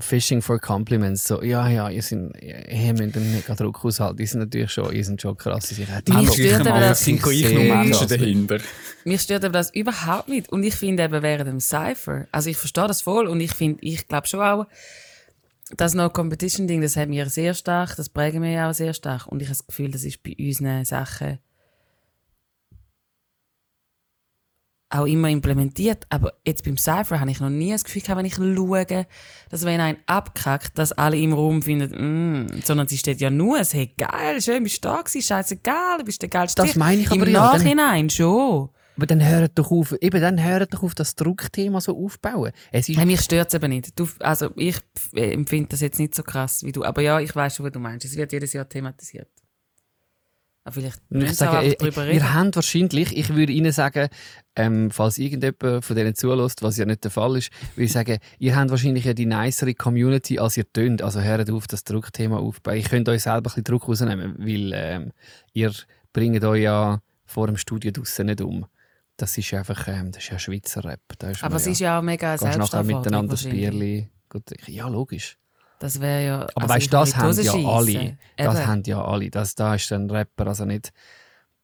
[0.00, 4.26] Fishing for Compliments, so, ja, ja, ihr sind, ihr müsst einen mega Druck aushalten, die
[4.26, 7.52] sind natürlich schon, ihr sind schon krass, sie sind Mich stört aber das sind gleich
[7.52, 8.58] noch Menschen dahinter.
[9.04, 12.56] Mich stört aber das überhaupt nicht und ich finde eben während dem Cypher, also ich
[12.56, 14.66] verstehe das voll und ich finde, ich glaube schon auch,
[15.76, 19.26] das No-Competition-Ding, das haben wir sehr stark, das prägen wir ja auch sehr stark.
[19.26, 21.38] Und ich habe das Gefühl, das ist bei unseren Sachen
[24.90, 26.06] auch immer implementiert.
[26.08, 29.06] Aber jetzt beim Cypher habe ich noch nie das Gefühl gehabt, wenn ich schaue,
[29.50, 33.60] dass wenn ein abkackt, dass alle im Raum finden, mm, sondern sie steht ja nur,
[33.60, 36.62] es hey, geil, schön, bist du da gewesen, scheißegal, du bist der geilste.
[36.62, 38.70] Das meine ich aber Im ja, Nachhinein schon.
[38.98, 42.50] Aber dann hört doch auf, eben dann hört doch auf, das Druckthema so aufbauen.
[42.72, 43.96] Es ist hey, mich stört es eben nicht.
[43.98, 44.76] Du, also ich
[45.14, 46.82] empfinde das jetzt nicht so krass wie du.
[46.82, 48.04] Aber ja, ich weiß schon, was du meinst.
[48.04, 49.28] Es wird jedes Jahr thematisiert.
[50.64, 52.16] Aber vielleicht ich sage, auch darüber reden.
[52.16, 54.08] Ihr habt wahrscheinlich, ich würde Ihnen sagen,
[54.56, 58.18] ähm, falls irgendjemand von denen zulässt, was ja nicht der Fall ist, würde ich sagen,
[58.40, 61.02] ihr habt wahrscheinlich ja die nicere Community, als ihr tönt.
[61.02, 62.78] Also hört auf, das Druckthema aufbauen.
[62.78, 65.12] Ich könnte euch selber ein bisschen Druck rausnehmen, weil ähm,
[65.52, 65.72] ihr
[66.12, 68.66] bringt euch ja vor dem Studio draussen nicht um
[69.18, 71.00] das ist einfach ähm, das ist ja Schweizer Rap.
[71.42, 72.96] Aber es ja, ist ja auch mega selbstverständlich.
[72.96, 74.08] miteinander das Bierli.
[74.66, 75.36] Ja, logisch.
[75.80, 76.42] Das wäre ja.
[76.54, 78.18] Aber also weißt, das haben ja alle.
[78.36, 79.30] Das haben ja alle.
[79.30, 80.92] Das, da ist ein Rapper also nicht.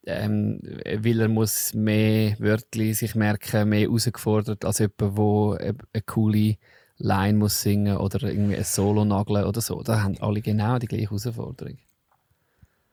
[0.06, 6.58] Ähm, weil er muss mehr Wörter sich merken, mehr herausgefordert als jemand, der eine coole
[6.98, 9.82] Line muss singen oder irgendwie ein Solo nageln oder so.
[9.82, 11.78] Da haben alle genau die gleiche Herausforderung.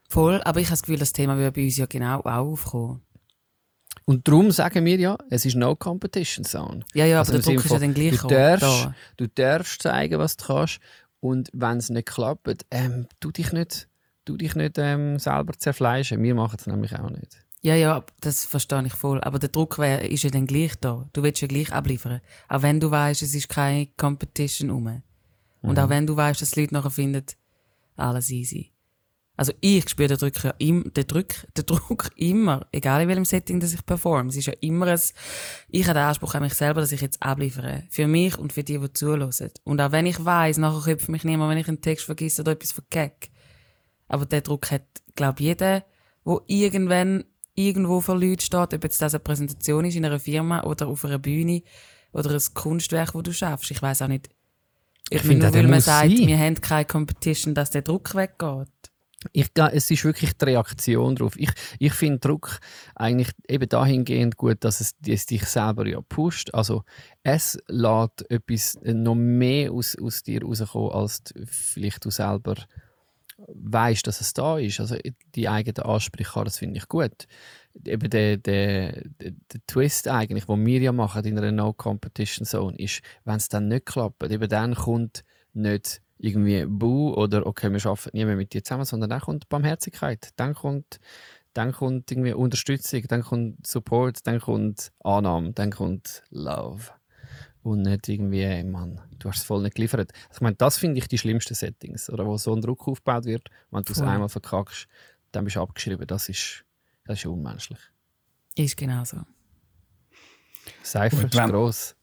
[0.08, 3.02] Voll, aber ich habe das Gefühl, das Thema würde bei uns ja genau auch aufkommen.
[4.06, 6.82] Und darum sagen wir ja, es ist no competition zone.
[6.94, 10.20] Ja, ja, also aber der Druck ist ja dann gleich du darfst, du darfst zeigen,
[10.20, 10.80] was du kannst.
[11.20, 13.88] Und wenn es nicht klappt, ähm, tu dich nicht,
[14.26, 16.22] tu dich nicht ähm, selber zerfleischen.
[16.24, 17.38] Wir machen es nämlich auch nicht.
[17.62, 19.22] Ja, ja, das verstehe ich voll.
[19.22, 21.08] Aber der Druck wär, ist ja dann gleich da.
[21.14, 22.22] Du willst ja gleich abliefern.
[22.50, 25.04] Auch wenn du weißt, es ist keine Competition rum.
[25.62, 25.78] Und mhm.
[25.78, 27.26] auch wenn du weißt, dass die Leute nachher finden,
[27.96, 28.72] alles easy.
[29.38, 33.26] Also ich spüre den Druck, ja im, den, Druck, den Druck immer, egal in welchem
[33.26, 34.30] Setting dass ich performe.
[34.30, 35.00] Es ist ja immer ein,
[35.70, 37.84] ich habe den Anspruch an mich selber, dass ich jetzt abliefere.
[37.90, 39.32] Für mich und für die, die zuhören.
[39.64, 42.52] Und auch wenn ich weiss, nachher köpft mich niemand, wenn ich einen Text vergesse oder
[42.52, 43.30] etwas verkecke.
[44.08, 44.84] Aber der Druck hat,
[45.16, 45.84] glaube ich, jeder,
[46.26, 47.24] der irgendwann
[47.56, 51.06] irgendwo vor Leuten steht, ob jetzt das eine Präsentation ist in einer Firma oder auf
[51.06, 51.64] einer Bühne
[52.12, 53.72] oder ein Kunstwerk, das du schaffst.
[53.72, 54.30] Ich weiß auch nicht.
[55.10, 56.28] Ich, ich finde, nur, weil man sagt, sein.
[56.28, 58.91] wir haben keine Competition, dass der Druck weggeht.
[59.34, 61.38] Ich, es ist wirklich die Reaktion darauf.
[61.38, 62.60] Ich, ich finde Druck
[62.96, 66.54] eigentlich eben dahingehend gut, dass es, es dich selber ja pusht.
[66.54, 66.84] Also
[67.24, 72.56] es lässt etwas noch mehr aus, aus dir rauskommen, als du vielleicht du selber
[73.48, 74.80] weißt, dass es da ist.
[74.80, 74.98] Also
[75.36, 77.28] die eigenen Ansprüche, das finde ich gut.
[77.86, 83.02] Eben der, der, der, der Twist eigentlich, den wir ja machen in einer No-Competition-Zone, ist,
[83.24, 88.16] wenn es dann nicht klappt, eben dann kommt nicht irgendwie Bu oder okay, wir arbeiten
[88.16, 91.00] nie mehr mit dir zusammen, sondern dann kommt Barmherzigkeit, dann kommt,
[91.54, 96.92] dann kommt irgendwie Unterstützung, dann kommt Support, dann kommt Annahme, dann kommt Love.
[97.64, 100.12] Und nicht irgendwie, Mann, du hast es voll nicht geliefert.
[100.30, 103.26] Also ich meine, das finde ich die schlimmsten Settings, oder wo so ein Druck aufgebaut
[103.26, 104.88] wird, wenn du es einmal verkackst,
[105.32, 106.08] dann bist du abgeschrieben.
[106.08, 106.66] Das ist,
[107.06, 107.80] das ist unmenschlich.
[108.56, 109.18] Ist genau so.
[110.84, 111.96] Cypher ist gross.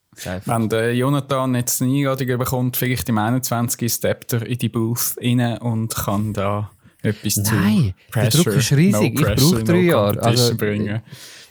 [0.44, 3.92] Wenn der Jonathan jetzt eine Einladung bekommt, vielleicht im 21.
[3.92, 6.70] steppt er in die Booth rein und kann da
[7.02, 8.92] etwas zu Nein, der Druck ist riesig.
[8.92, 10.22] no ich pressure, brauche drei no Jahre.
[10.22, 11.02] Also, bringen.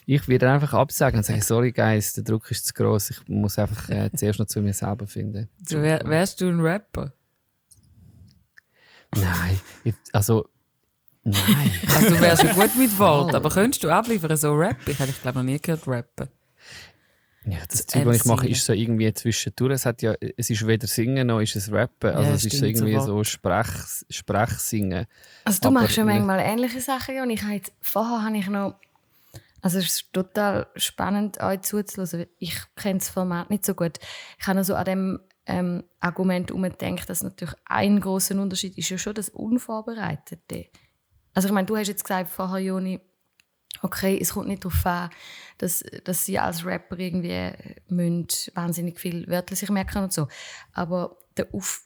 [0.05, 3.11] ich werde einfach absagen und sagen, sorry Guys, der Druck ist zu groß.
[3.11, 5.49] Ich muss einfach äh, zuerst noch zu mir selber finden.
[5.67, 7.13] So, wär, wärst du ein Rapper?
[9.15, 10.49] Nein, ich, also
[11.23, 11.71] nein.
[11.95, 14.91] Also du wärst ja gut mit Wort, aber könntest du abliefern, so rappen?
[14.91, 16.27] Ich hätte, ich glaube, noch nie gehört rappen.
[17.47, 19.73] Ja, das Das Zeug, was ich mache, ist so irgendwie zwischendurch.
[19.73, 22.09] Es, hat ja, es ist weder Singen noch ist es Rappen.
[22.09, 23.67] Also Ja, es ist so irgendwie so Sprech,
[24.09, 25.05] Sprechsingen.
[25.45, 27.21] Also du Aber machst ja manchmal ähnliche Sachen.
[27.21, 28.75] Und ich habe jetzt, vorher habe ich noch,
[29.61, 32.25] also es ist total spannend, euch zuzuhören.
[32.37, 33.97] Ich kenne das Format nicht so gut.
[34.39, 38.89] Ich habe noch so an dem ähm, Argument umgedacht, dass natürlich ein großer Unterschied ist
[38.89, 40.65] ja schon das Unvorbereitete.
[41.33, 42.99] Also ich meine, du hast jetzt gesagt vorher, Joni,
[43.81, 45.09] okay, es kommt nicht darauf an,
[45.57, 47.53] dass, dass sie als Rapper irgendwie äh,
[47.89, 50.27] müssen wahnsinnig viel Wörter sich merken und so.
[50.73, 51.83] Aber der Auf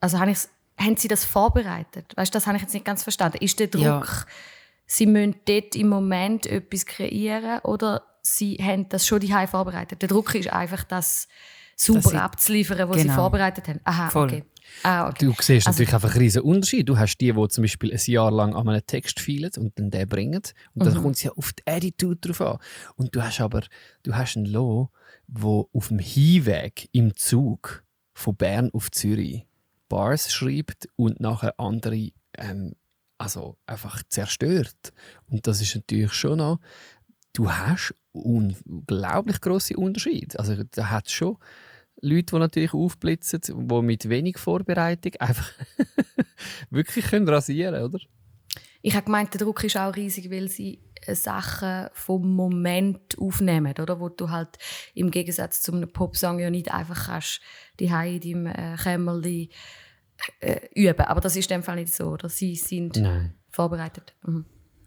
[0.00, 2.12] also habe ich's, haben sie das vorbereitet?
[2.16, 3.36] Weißt, das habe ich jetzt nicht ganz verstanden.
[3.42, 4.02] Ist der Druck, Ja.
[4.86, 10.00] sie müssen dort im Moment etwas kreieren oder sie haben das schon die vorbereitet?
[10.00, 11.28] Der Druck ist einfach, das
[11.76, 13.14] sauber sie- abzuliefern, was sie Genau.
[13.16, 13.80] vorbereitet haben.
[13.84, 14.28] Aha, Voll.
[14.28, 14.44] okay.
[14.82, 15.26] Ah, okay.
[15.26, 16.88] Du siehst Also- natürlich einfach einen riesen Unterschied.
[16.88, 19.90] Du hast die, die zum Beispiel ein Jahr lang an einem Text feilen und dann
[19.90, 20.42] den bringen.
[20.74, 22.58] Und dann kommt es ja auf die Attitude drauf an.
[22.96, 23.62] Und du hast aber
[24.02, 24.90] du hast einen Lo,
[25.26, 29.46] der auf dem Hinweg im Zug von Bern auf Zürich
[29.88, 32.74] Bars schreibt und nachher andere ähm,
[33.18, 34.92] also einfach zerstört.
[35.28, 36.58] Und das ist natürlich schon noch,
[37.32, 40.38] du hast unglaublich große Unterschiede.
[40.38, 41.36] Also da hat schon
[42.00, 45.52] Leute, die natürlich aufblitzen, die mit wenig Vorbereitung einfach
[46.70, 47.98] wirklich können rasieren oder?
[48.82, 53.74] Ich habe gemeint, der Druck ist auch riesig, weil sie äh, Sachen vom Moment aufnehmen,
[53.78, 54.00] oder?
[54.00, 54.58] Wo du halt
[54.94, 57.40] im Gegensatz zu einem Popsong ja nicht einfach kannst,
[57.78, 59.50] die in deinem äh, Kämmerli
[60.40, 61.02] äh, üben.
[61.02, 62.28] Aber das ist in dem Fall nicht so, oder?
[62.28, 63.34] Sie sind Nein.
[63.50, 64.14] vorbereitet.
[64.24, 64.46] Mhm.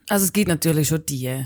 [0.10, 1.45] Also es gibt natürlich schon die.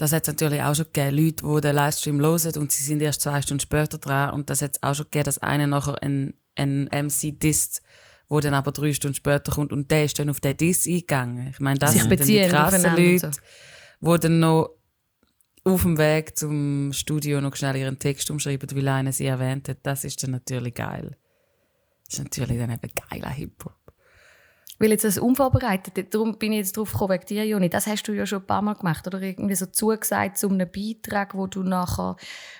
[0.00, 1.14] Das hat es natürlich auch schon gegeben.
[1.14, 4.30] Leute, die den Livestream hören und sie sind erst zwei Stunden später dran.
[4.32, 7.82] Und das hat es auch schon gegeben, dass einer nachher ein, ein MC disst,
[8.26, 11.48] wo dann aber drei Stunden später kommt und der ist dann auf den Diss eingegangen.
[11.48, 13.30] Ich meine, das Sich sind dann die krassen Leute,
[14.00, 14.14] so.
[14.14, 14.70] die dann noch
[15.64, 19.80] auf dem Weg zum Studio noch schnell ihren Text umschreiben, weil einer sie erwähnt hat.
[19.82, 21.14] Das ist dann natürlich geil.
[22.06, 23.74] Das ist natürlich dann eben geiler Hip-Hop.
[24.82, 28.08] Weil jetzt das Unvorbereitete, darum bin ich jetzt drauf gekommen, wegen dir, Joni, das hast
[28.08, 29.20] du ja schon ein paar Mal gemacht, oder?
[29.20, 32.16] Irgendwie so zugesagt zu einem Beitrag, wo du nachher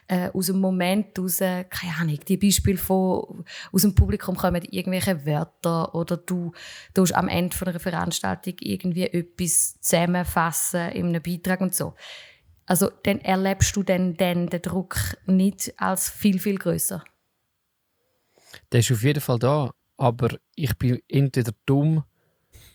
[0.07, 5.25] äh, aus dem Moment raus, keine Ahnung, die Beispiele von, aus dem Publikum kommen irgendwelche
[5.25, 6.53] Wörter oder du
[6.93, 11.95] tust am Ende von einer Veranstaltung irgendwie etwas zusammenfassen in einem Beitrag und so.
[12.67, 17.03] Also dann erlebst du dann den Druck nicht als viel, viel größer.
[18.71, 22.05] Der ist auf jeden Fall da, aber ich bin entweder dumm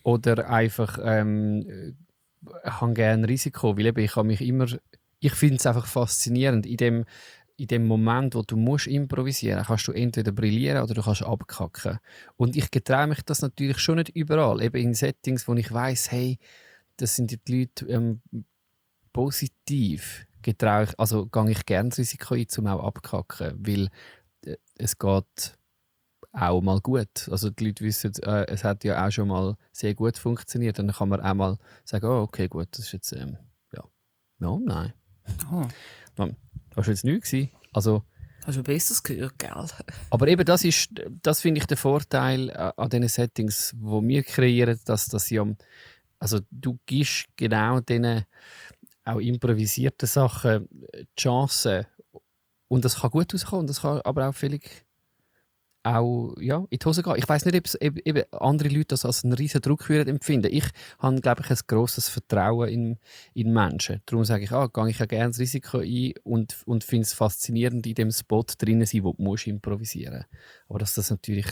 [0.06, 4.68] oder einfach ähm, äh, habe gerne Risiko, weil eben ich habe mich immer,
[5.20, 7.06] ich finde es einfach faszinierend in dem
[7.58, 12.00] in dem Moment, wo du musst improvisieren, kannst du entweder brillieren oder du kannst abkacken.
[12.36, 16.12] Und ich getraue mich das natürlich schon nicht überall, eben in Settings, wo ich weiß,
[16.12, 16.38] hey,
[16.98, 18.22] das sind die Leute ähm,
[19.14, 20.28] positiv.
[20.42, 23.88] Getraue ich, also gehe ich gerne das Risiko ein, zum auch abkacken, weil
[24.46, 25.58] äh, es geht
[26.36, 27.30] auch mal gut.
[27.30, 30.80] Also die Leute wissen, äh, es hat ja auch schon mal sehr gut funktioniert.
[30.80, 33.38] Dann kann man auch mal sagen, oh, okay, gut, das ist jetzt, ähm,
[33.74, 33.84] ja,
[34.40, 34.94] ja, nein.
[35.52, 35.66] Oh,
[36.76, 37.32] Das war jetzt nichts.
[37.32, 37.52] gewesen.
[37.72, 38.04] Also,
[38.46, 39.50] hast du Besseres gehört, gell?
[40.10, 40.90] aber eben das ist,
[41.24, 45.46] das finde ich der Vorteil äh, an diesen Settings, wo wir kreieren, dass das ja,
[46.20, 48.26] also du gibst genau diesen
[49.06, 51.88] auch improvisierten Sachen äh, die Chance
[52.68, 54.86] und das kann gut rauskommen, und das kann aber auch völlig
[55.86, 57.16] auch ja, in die Hose gehen.
[57.18, 60.52] Ich weiß nicht, ob eben andere Leute das als einen riesen Druck würden empfinden.
[60.52, 60.66] Ich
[61.00, 62.98] habe, glaube ich, ein grosses Vertrauen in,
[63.34, 64.02] in Menschen.
[64.06, 67.14] Darum sage ich, ah, gehe ich ja gerne das Risiko ein und, und finde es
[67.14, 70.26] faszinierend, in dem Spot drinnen sein, wo du musst improvisieren
[70.68, 71.48] Aber dass das natürlich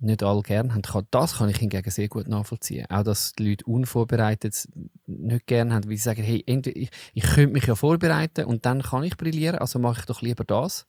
[0.00, 2.86] nicht alle gerne haben, das kann ich hingegen sehr gut nachvollziehen.
[2.88, 4.68] Auch, dass die Leute unvorbereitet
[5.06, 8.82] nicht gerne haben, weil sie sagen, hey, ich, ich könnte mich ja vorbereiten und dann
[8.82, 10.86] kann ich brillieren, also mache ich doch lieber das.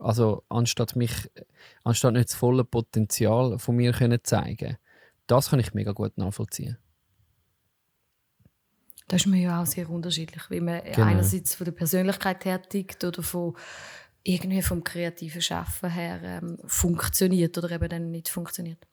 [0.00, 1.30] Also anstatt mich,
[1.84, 4.76] anstatt nicht das volle Potenzial von mir können zeigen,
[5.26, 6.78] das kann ich mega gut nachvollziehen.
[9.08, 11.06] Da ist man ja auch sehr unterschiedlich, wie man Genau.
[11.06, 13.56] einerseits von der Persönlichkeit her tickt oder von
[14.22, 18.86] irgendwie vom kreativen Schaffen her ähm, funktioniert oder eben dann nicht funktioniert.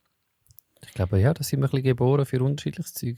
[0.85, 3.17] Ich glaube, ja, da sind wir ein bisschen geboren für unterschiedliches Zeug.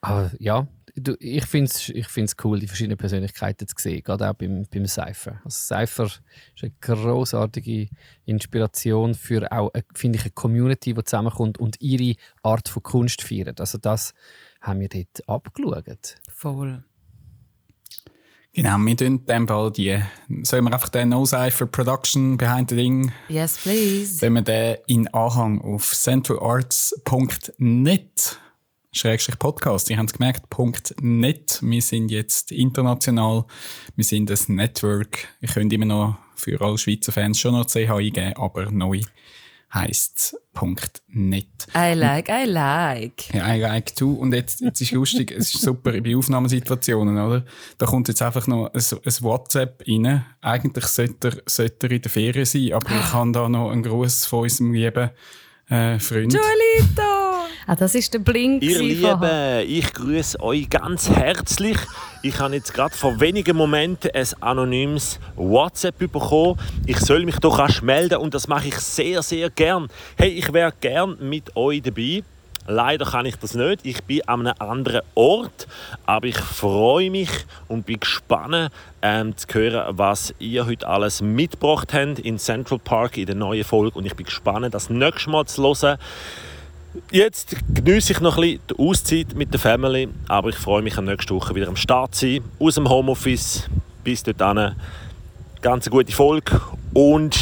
[0.00, 4.28] Aber ja, du, ich finde es ich find's cool, die verschiedenen Persönlichkeiten zu sehen, gerade
[4.30, 5.40] auch beim, beim Cypher.
[5.44, 6.20] Also Cypher ist
[6.62, 7.88] eine großartige
[8.26, 13.22] Inspiration für auch, eine- finde ich, eine Community, die zusammenkommt und ihre Art von Kunst
[13.22, 13.60] feiert.
[13.60, 14.12] Also das
[14.60, 16.16] haben wir dort abgeschaut.
[16.30, 16.84] Voll.
[18.56, 20.00] Genau, wir tun dem Fall die,
[20.44, 24.22] sollen wir einfach den No Cypher Production Behind the Ding, Yes, please.
[24.22, 28.38] wenn wir den in Anhang auf centralarts.net
[28.94, 29.90] Schrägstrich Podcast.
[29.90, 30.44] Ihr habt es gemerkt,
[31.02, 31.58] .net.
[31.62, 33.44] Wir sind jetzt international.
[33.96, 35.26] Wir sind ein Network.
[35.40, 39.00] Ich könnte immer noch für alle Schweizer Fans schon noch CH eingeben, aber neu
[39.74, 40.36] heisst
[41.08, 41.46] .net.
[41.76, 43.34] I like, I like.
[43.34, 44.12] Ja, I like too.
[44.12, 47.44] Und jetzt, jetzt ist lustig, es ist super bei Aufnahmesituationen, oder?
[47.78, 50.24] Da kommt jetzt einfach noch ein, ein WhatsApp rein.
[50.40, 53.82] Eigentlich sollte er, sollte er in der Ferien sein, aber ich habe da noch einen
[53.82, 55.10] Gruß von unserem lieben
[55.68, 56.32] äh, Freund.
[56.32, 57.33] Julito!
[57.66, 58.62] Ah, das ist der Blink.
[58.62, 58.78] Ihr.
[58.78, 61.78] Lieben, ich grüße euch ganz herzlich.
[62.22, 66.58] Ich habe jetzt gerade vor wenigen Momenten ein anonymes WhatsApp bekommen.
[66.86, 69.88] Ich soll mich doch rasch melden und das mache ich sehr, sehr gern.
[70.18, 72.22] Hey, ich wäre gern mit euch dabei.
[72.66, 73.80] Leider kann ich das nicht.
[73.84, 75.66] Ich bin an einem anderen Ort.
[76.04, 77.30] Aber ich freue mich
[77.68, 83.16] und bin gespannt ähm, zu hören, was ihr heute alles mitgebracht habt in Central Park
[83.16, 83.98] in der neuen Folge.
[83.98, 85.98] Und ich bin gespannt, das nächste Mal zu hören.
[87.10, 90.96] Jetzt genieße ich noch ein bisschen die Auszeit mit der Family, aber ich freue mich,
[90.96, 93.68] am nächste Woche wieder am Start zu sein, aus dem Homeoffice.
[94.04, 94.74] Bis dahin,
[95.60, 96.60] ganz eine gute Folge
[96.92, 97.36] und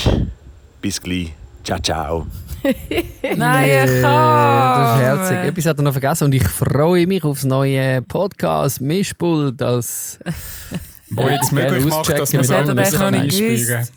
[0.80, 1.32] bis gleich.
[1.64, 2.26] Ciao, ciao.
[3.36, 4.02] Nein, Äh, komm!
[4.02, 5.36] das ist herzig.
[5.48, 10.18] Etwas hat er noch vergessen und ich freue mich aufs neue Podcast Mischpult als
[11.10, 12.66] Wo jetzt möglich macht, dass anderen.
[12.66, 13.88] können Das ich einspielen.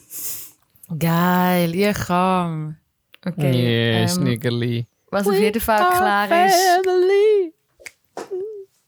[1.00, 2.76] Geil, ich komm.
[3.26, 3.52] Okay.
[3.54, 4.88] Yeah, ähm, Schniggerli.
[5.16, 6.58] Was auf jeden Fall klar ist,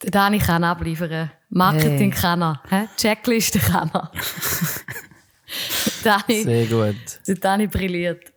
[0.03, 1.31] der Dani kann abliefern.
[1.49, 2.89] Marketing kann er.
[2.97, 4.11] Checkliste kann er.
[6.03, 7.19] Dani, Sehr gut.
[7.27, 8.33] der Dani brilliert.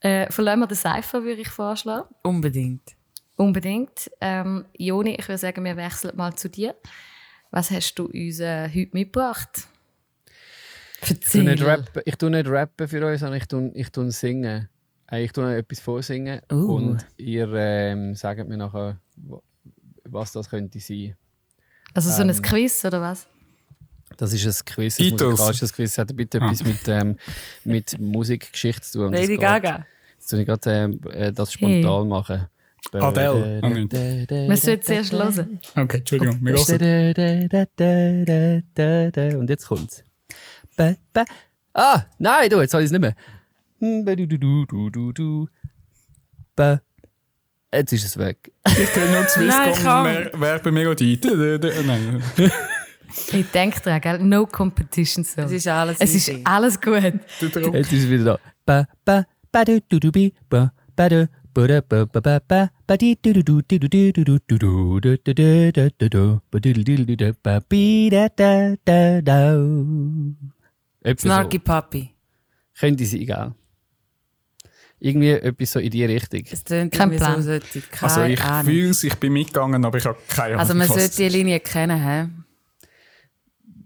[0.00, 2.08] Äh, verlassen wir den Cypher, würde ich vorschlagen.
[2.22, 2.96] Unbedingt.
[3.36, 4.10] Unbedingt.
[4.20, 6.74] Ähm, Joni, ich würde sagen, wir wechseln mal zu dir.
[7.50, 9.68] Was hast du uns äh, heute mitgebracht?
[11.02, 11.66] Ich tue, nicht Erzähl.
[11.66, 14.68] rappen, ich tue nicht rappen für euch, sondern ich tue, ich tue singen.
[15.10, 16.74] Äh, Ich tue etwas vorsingen Uh.
[16.76, 19.40] und ihr ähm, sagt mir nachher, wa-
[20.04, 21.14] was das könnte sein.
[21.94, 23.26] Also so ein ähm, Quiz oder was?
[24.16, 25.30] Das ist ein Quiz, ein Beatles.
[25.30, 25.94] musikalisches Quiz.
[25.94, 27.16] Das hat bitte etwas mit, ähm,
[27.64, 29.12] mit Musikgeschichte zu tun.
[29.12, 29.86] Lady Gaga.
[30.18, 32.46] Jetzt tue ich gerade ähm, äh, das spontan machen.
[32.92, 33.60] Adele.
[33.62, 33.70] Ah.
[33.70, 35.60] Wir sollten zuerst hören.
[35.76, 37.18] Okay, Entschuldigung, wir hören.
[39.40, 40.04] Und jetzt kommt's.
[41.74, 43.14] Ah, nein, du, jetzt soll ich es nicht mehr.
[43.80, 45.48] Ba, du, du, du, du, du, du.
[46.56, 46.80] Ba.
[47.72, 48.50] Jetzt ist es weg.
[48.66, 51.20] Ich kenne nur Swisscom Werbemelodie.
[51.86, 52.22] Nein.
[53.32, 54.18] Ich denke dran, gell?
[54.18, 55.42] No competition so.
[55.42, 56.42] Es ist alles Es ist easy.
[56.44, 57.02] alles gut.
[57.02, 58.38] Jetzt ist es wieder da.
[58.66, 62.40] Ba, ba, ba, du, du, du, bi, ba, ba, du, ba, da, ba, ba, ba,
[62.46, 65.72] ba, ba, di, du, du, du, du, du, du, du, du, du, du, du, du,
[65.72, 69.56] du, du, du, ba, du, du, du, du, du, ba, bi, da, da, da, da.
[71.16, 71.58] Snarky.
[71.58, 72.10] Papi.
[72.78, 73.52] Könnte sein, gell?
[75.00, 76.42] Irgendwie etwas so in die Richtung.
[76.50, 77.42] Es tönt Kein so, Plan.
[77.42, 78.64] sollte keine Also ich Ahnung.
[78.72, 80.60] fühle es, ich bin mitgegangen, aber ich habe keine Ahnung.
[80.60, 81.28] Also man sollte die.
[81.28, 82.26] Linie kennen, hä?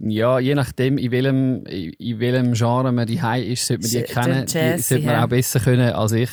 [0.04, 3.20] Ja, je nachdem, in welchem, in welchem Genre man die
[3.52, 4.46] ist, sollte man die kennen.
[4.46, 6.30] Die sollte man auch besser können als ich.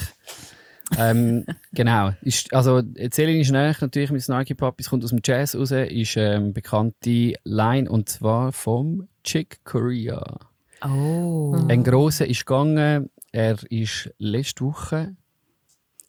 [0.98, 2.12] ähm, genau.
[2.22, 6.18] Ist, also, Celine ist näher natürlich mit Snarky Puppies, kommt aus dem Jazz raus, ist
[6.18, 10.40] ähm, bekannte Line und zwar vom Chick Corea.
[10.84, 11.56] Oh.
[11.68, 15.16] Ein grosser ist gegangen, er ist letzte Woche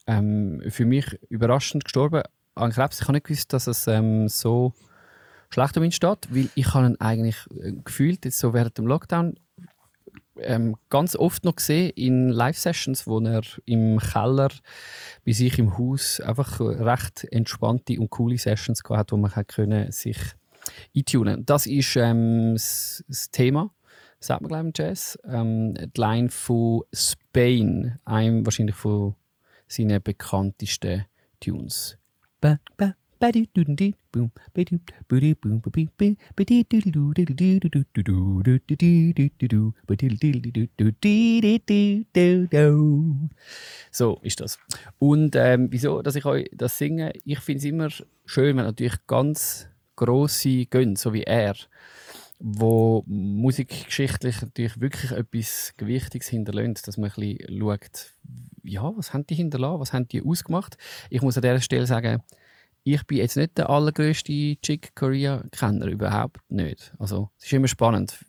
[0.07, 2.23] ähm, für mich überraschend gestorben
[2.55, 3.01] an Krebs.
[3.01, 4.73] Ich habe nicht gewusst, dass es ähm, so
[5.51, 8.87] schlecht um ihn steht, weil ich habe ihn eigentlich äh, gefühlt, jetzt so während dem
[8.87, 9.35] Lockdown,
[10.39, 14.49] ähm, ganz oft noch gesehen in Live-Sessions, wo er im Keller
[15.25, 20.19] bei sich im Haus einfach recht entspannte und coole Sessions gehabt hat, wo man sich
[20.97, 21.45] eintunen.
[21.45, 23.71] Das ist ähm, das Thema
[24.21, 25.19] sagt man, glaube ich, im Jazz.
[25.25, 29.15] Ähm, die Line von Spain, einem wahrscheinlich von
[29.67, 31.07] seinen bekanntesten
[31.41, 31.99] Tunes.
[32.41, 32.95] Ba, ba.
[43.91, 44.59] So ist das.
[44.99, 47.13] Und ähm, wieso, dass ich euch das singe?
[47.27, 47.89] Ich finde es immer
[48.25, 51.55] schön, wenn natürlich ganz große gönnt, so wie er
[52.41, 58.13] wo musikgeschichtlich natürlich wirklich etwas Gewichtiges hinterlässt, dass man ein bisschen schaut,
[58.65, 60.79] ja, was haben die hinterlassen, was haben die ausgemacht.
[61.11, 62.23] Ich muss an dieser Stelle sagen,
[62.83, 66.95] ich bin jetzt nicht der allergrößte Chick Korea Kenner überhaupt nicht.
[66.99, 68.25] Also es ist immer spannend.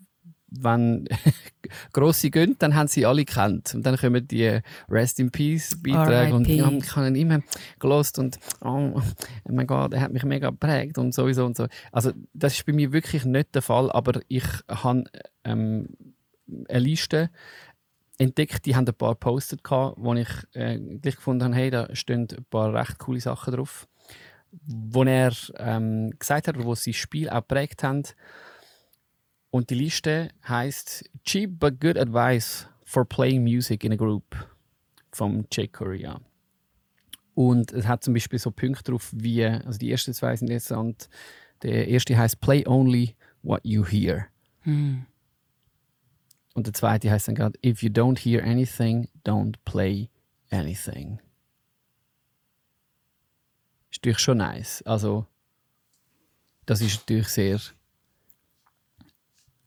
[0.51, 1.07] Wenn
[1.93, 4.59] grosse gehen, dann haben sie alle kennt und dann kommen die
[4.89, 7.39] Rest in Peace Beiträge und ja, ich habe ihn immer
[7.79, 9.01] gelost und oh, oh
[9.49, 11.67] mein Gott, er hat mich mega geprägt und sowieso und so.
[11.91, 15.05] Also das ist bei mir wirklich nicht der Fall, aber ich habe
[15.45, 15.87] ähm,
[16.67, 17.29] eine Liste
[18.21, 21.93] entdeckt, die haben ein paar gepostet, gehabt, wo ich äh, gleich gefunden habe, hey, da
[21.95, 23.87] stehen ein paar recht coole Sachen drauf.
[24.51, 28.03] Wo er ähm, gesagt hat, wo sie das Spiel auch geprägt haben.
[29.51, 34.35] Und die Liste heißt Cheap but good advice for playing music in a group
[35.11, 36.21] vom Jake Korea.
[37.35, 41.09] Und es hat zum Beispiel so Punkte drauf wie, also die ersten zwei sind interessant.
[41.63, 44.27] Der erste heißt Play only what you hear.
[44.61, 45.05] Hm.
[46.53, 50.09] Und der zweite heißt dann gerade, if you don't hear anything, don't play
[50.49, 51.19] anything.
[53.89, 54.81] Ist natürlich schon nice.
[54.83, 55.25] Also,
[56.65, 57.59] das ist natürlich sehr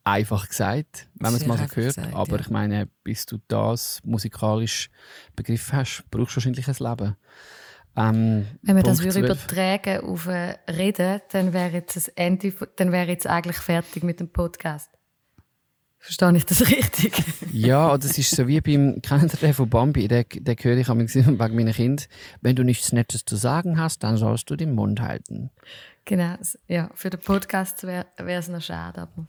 [0.04, 1.96] einfach gesagt, wenn man es mal so einfach hört.
[1.96, 2.40] gesagt, Aber ja.
[2.40, 4.90] ich meine, bis du das musikalisch
[5.34, 7.16] begriffen hast, brauchst du wahrscheinlich ein Leben.
[7.96, 9.24] Ähm, Wenn man das würde 12.
[9.24, 14.20] übertragen auf äh, Reden, dann wäre jetzt das Ende, dann wäre jetzt eigentlich fertig mit
[14.20, 14.90] dem Podcast.
[15.98, 17.14] Verstehe ich das richtig?
[17.50, 19.00] Ja, das ist so wie beim
[19.42, 22.08] den von Bambi, den, den höre ich wegen meiner Kind.
[22.42, 25.50] Wenn du nichts Nettes zu sagen hast, dann sollst du den Mund halten.
[26.04, 26.34] genau.
[26.68, 29.28] Ja, für den Podcast wäre es noch schade, aber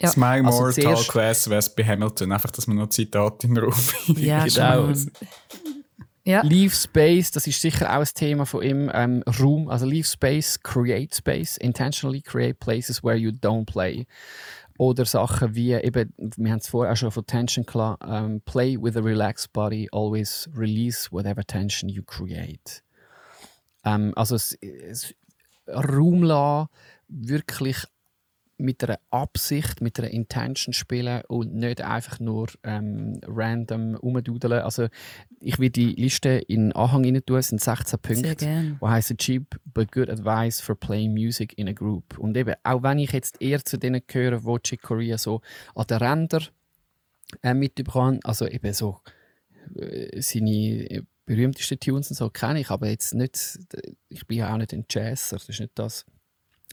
[0.00, 0.08] Ja.
[0.08, 2.32] Smile Also More, zuerst- Class wäre es bei Hamilton.
[2.32, 3.74] Einfach, dass man noch Zitate in den Raum
[4.16, 4.94] Ja, Genau.
[4.94, 5.10] schon.
[6.24, 6.42] ja.
[6.42, 8.90] Leave Space, das ist sicher auch ein Thema von ihm.
[8.94, 14.06] Ähm, Raum, also Leave Space, Create Space, intentionally create places where you don't play.
[14.80, 18.78] Oder Sachen wie eben, wir haben es vorher auch schon von Tension klar, ähm, play
[18.80, 22.84] with a relaxed body, always release whatever tension you create.
[23.84, 25.12] Ähm, also es, es,
[25.66, 26.68] Raum lassen,
[27.08, 27.78] wirklich
[28.58, 34.62] mit einer Absicht, mit einer Intention spielen und nicht einfach nur ähm, random rumdudeln.
[34.62, 34.88] Also
[35.40, 39.58] ich will die Liste in Anhang rein tun, es sind 16 Punkte wo heißt cheap
[39.64, 42.18] but good advice for playing music in a group.
[42.18, 45.40] Und eben, auch wenn ich jetzt eher zu denen gehöre, wo Chick Corea so
[45.74, 46.44] an den Rändern
[47.42, 49.00] äh, mitbekommen, also eben so
[49.76, 53.58] äh, seine berühmtesten Tunes und so kenne ich, aber jetzt nicht,
[54.08, 56.06] ich bin ja auch nicht ein Jazzer, das ist nicht das,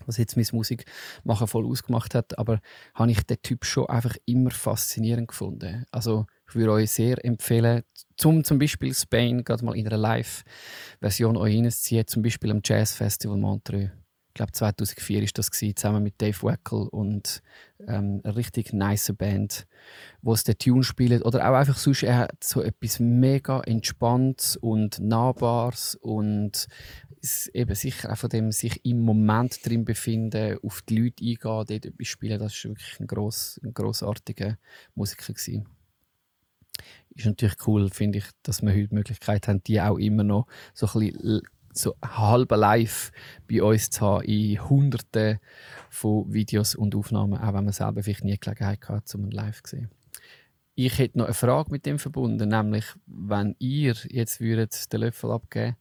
[0.06, 0.86] was jetzt meine Musik
[1.24, 2.60] machen voll ausgemacht hat, aber
[2.94, 5.86] habe ich den Typ schon einfach immer faszinierend gefunden.
[5.92, 7.84] Also ich würde euch sehr empfehlen,
[8.18, 12.94] zum, zum Beispiel Spain gerade mal in einer Live-Version euch reinzuziehen, zum Beispiel am Jazz
[12.94, 13.90] Festival Montreux.
[14.36, 17.42] Ich glaube 2004 ist das gewesen, zusammen mit Dave Weckel und
[17.88, 19.66] ähm, eine richtig nice Band,
[20.22, 24.58] wo es den Tune spielt oder auch einfach sonst er hat so etwas mega entspanntes
[24.58, 26.68] und nahbares und
[27.54, 31.86] eben sicher auch von dem sich im Moment drin befinden, auf die Leute eingehen, dort
[31.86, 34.58] etwas spielen, das ist wirklich ein, gross, ein grossartiger
[34.96, 35.66] Musiker gewesen.
[37.12, 40.48] Ist natürlich cool, finde ich, dass wir heute die Möglichkeit haben, die auch immer noch
[40.74, 41.42] so ein bisschen
[41.78, 43.12] so halb live
[43.50, 45.40] bei uns zu haben, in Hunderten
[45.90, 49.78] von Videos und Aufnahmen, auch wenn man selber vielleicht nie Gelegenheit hatte, um live zu
[49.78, 49.90] sehen.
[50.76, 55.32] Ich hätte noch eine Frage mit dem verbunden, nämlich, wenn ihr jetzt würdet den Löffel
[55.32, 55.78] abgeben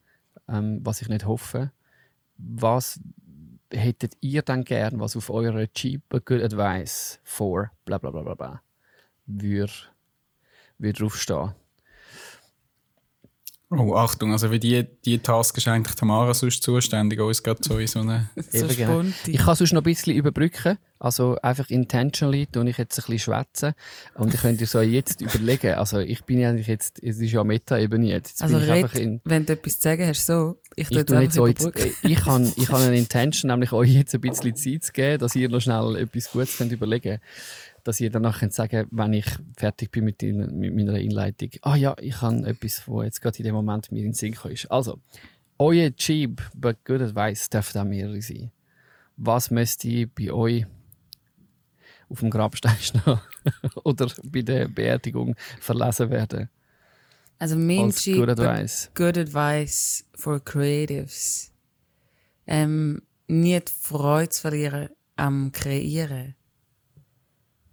[0.48, 1.72] ähm, was ich nicht hoffe,
[2.36, 3.00] was
[3.72, 8.22] hättet ihr dann gern, was auf eurer Cheap but Good Advice for bla bla bla
[8.22, 8.62] bla bla
[9.26, 9.72] würde,
[10.78, 11.54] würde draufstehen?
[13.76, 17.78] Oh, Achtung, also für die, die Task ist eigentlich Tamara sonst zuständig, uns gerade so
[17.78, 18.30] in so eine...
[18.52, 19.02] So Eben, genau.
[19.26, 20.78] Ich kann sonst noch ein bisschen überbrücken.
[20.98, 23.74] Also einfach intentionally tue ich jetzt ein bisschen schwätzen.
[24.14, 25.74] Und ich könnte so jetzt überlegen.
[25.74, 28.30] Also ich bin ja eigentlich jetzt, es ist ja Meta-Ebene jetzt.
[28.30, 30.56] jetzt Also bin ich einfach red, in, wenn du etwas zu sagen hast, so.
[30.76, 33.72] Ich tue ich, jetzt tue jetzt einfach euch ich habe ich habe eine Intention, nämlich
[33.72, 37.20] euch jetzt ein bisschen Zeit zu geben, dass ihr noch schnell etwas Gutes könnt überlegen
[37.84, 41.76] dass ihr danach könnt sagen, wenn ich fertig bin mit, in, mit meiner Einleitung, ah
[41.76, 44.70] ja, ich habe etwas, was jetzt gerade in dem Moment mir in den Sinn ist.
[44.70, 44.98] Also,
[45.58, 48.50] euer cheap but good advice darf auch mehrere sein.
[49.16, 50.66] Was müsste bei euch
[52.08, 53.20] auf dem Grabstein stehen
[53.84, 56.48] oder bei der Beerdigung verlesen werden?
[57.38, 58.90] Also mein Als Cheap good advice.
[58.94, 61.52] good advice for creatives.
[62.46, 66.34] Ähm, die Freude zu verlieren am Kreieren.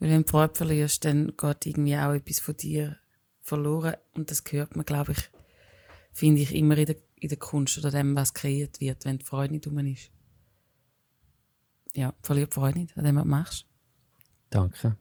[0.01, 2.97] Weil wenn du Freude verlierst, dann geht irgendwie auch etwas von dir
[3.39, 3.93] verloren.
[4.15, 5.29] Und das gehört man, glaube ich,
[6.11, 9.25] finde ich, immer in der, in der Kunst oder dem, was kreiert wird, wenn die
[9.25, 10.09] Freude nicht rum ist.
[11.93, 13.65] Ja, verlier die Freude nicht an dem, was du machst.
[14.49, 14.97] Danke.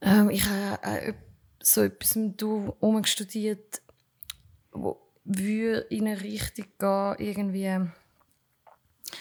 [0.00, 1.12] Ähm, ich habe äh,
[1.62, 2.74] so etwas im Du
[3.04, 3.82] studiert,
[4.72, 7.90] wo würde in eine Richtung gehen, irgendwie.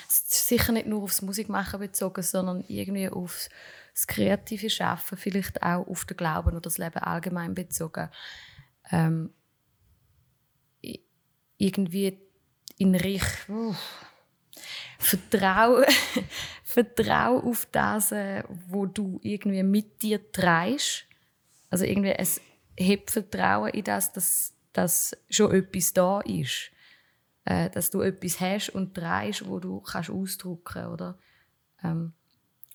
[0.07, 3.49] Sicher nicht nur aufs Musikmachen bezogen, sondern irgendwie aufs
[3.93, 8.09] das kreative Schaffen, vielleicht auch auf den Glauben oder das Leben allgemein bezogen.
[8.91, 9.33] Ähm,
[11.57, 12.17] irgendwie
[12.77, 13.75] in Richtung.
[14.97, 15.85] Vertraue,
[16.63, 21.05] vertrau auf das, äh, wo du irgendwie mit dir trägst.
[21.69, 22.41] Also irgendwie es
[22.77, 26.71] hebt Vertrauen in das, dass, dass schon etwas da ist.
[27.49, 31.17] Äh, dass du etwas hast und trägst, wo du kannst ausdrücken oder
[31.83, 32.13] ähm,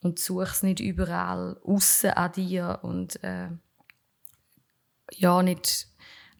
[0.01, 3.47] und suchst nicht überall außen an dir und äh,
[5.13, 5.87] ja nicht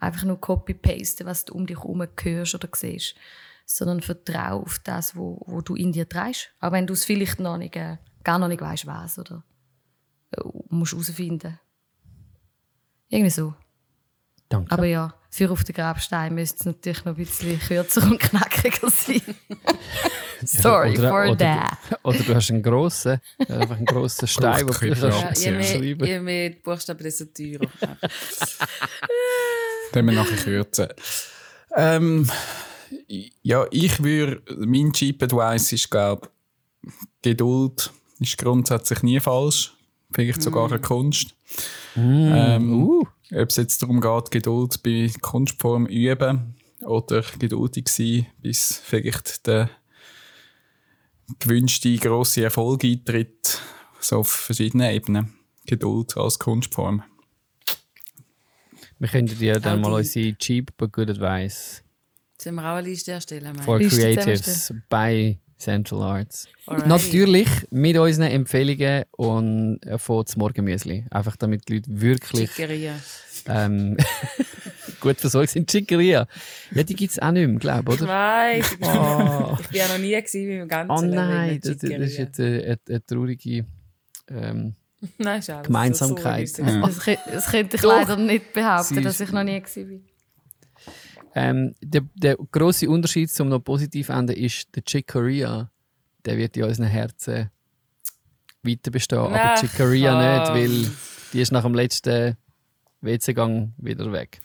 [0.02, 3.16] einfach nur copy-pasten, was du um dich herum hörst oder siehst,
[3.66, 6.50] sondern vertrau auf das, wo, wo du in dir trägst.
[6.60, 9.46] Auch wenn du es vielleicht noch nicht, äh, gar noch nicht weißt, was oder
[10.32, 11.58] äh, musst herausfinden.
[13.08, 13.54] Irgendwie so.
[14.50, 14.74] Danke.
[14.74, 18.90] Aber ja, für auf den Grabstein müsste es natürlich noch ein bisschen kürzer und knackiger
[18.90, 19.22] sein.
[20.46, 21.78] Sorry oder, for oder, that.
[21.90, 26.06] Du, oder du hast einen grossen, einfach einen grossen Stein, wo du kannst Ja, schreiben.
[26.06, 27.70] je mehr die Buchstaben, desto teurer.
[29.92, 30.88] Dann wir nachher kürzen.
[31.76, 32.32] Ähm,
[33.42, 36.30] ja, ich würde, mein Cheap Advice ist, glaube
[37.22, 39.74] Geduld ist grundsätzlich nie falsch.
[40.14, 41.36] Vielleicht sogar eine Kunst.
[41.98, 48.80] Ähm, Uh, Ob es jetzt darum geht, Geduld bei Kunstform üben oder geduldig sein, bis
[48.84, 49.70] vielleicht der
[51.40, 53.60] gewünschte grosse Erfolg eintritt,
[54.00, 55.34] so auf verschiedenen Ebenen.
[55.66, 57.04] Geduld als Kunstform.
[59.00, 61.82] wir könnten dir dann mal unsere Cheap but Good Advice
[62.40, 63.56] Sollen wir auch eine Liste erstellen?
[63.56, 66.48] for Liste Creatives bei Central Arts.
[66.66, 66.88] Alright.
[66.88, 71.06] Natürlich mit unseren Empfehlungen und äh, von zum Morgenmüsli.
[71.12, 72.50] Einfach damit die Leute wirklich
[73.48, 73.96] ähm,
[75.00, 75.70] gut versorgt sind.
[75.72, 76.28] Chicoria.
[76.72, 78.58] Ja, die gibt es auch nicht mehr, glaube ich, oder?
[78.58, 79.58] Ich Oh.
[79.62, 81.90] ich bin ja noch nie gewesen in meinem ganzen Oh Leben in nein, das, das
[81.90, 83.66] ist jetzt eine, eine, eine traurige
[84.30, 84.76] ähm,
[85.18, 86.50] Nein, ist alles Gemeinsamkeit.
[86.50, 87.06] So, so ist es.
[87.06, 87.90] Das, das könnte ich Doch.
[87.96, 90.00] leider nicht behaupten, ist- dass ich noch nie war.
[91.38, 95.70] Ähm, der, der grosse Unterschied zum noch positiv enden ist der Chicoria.
[96.24, 97.50] Der wird in unseren Herzen
[98.64, 99.20] weiter bestehen.
[99.20, 100.92] Aber Chicoria nicht, weil
[101.34, 102.38] die ist nach dem letzten
[103.02, 104.40] WC-Gang wieder weg.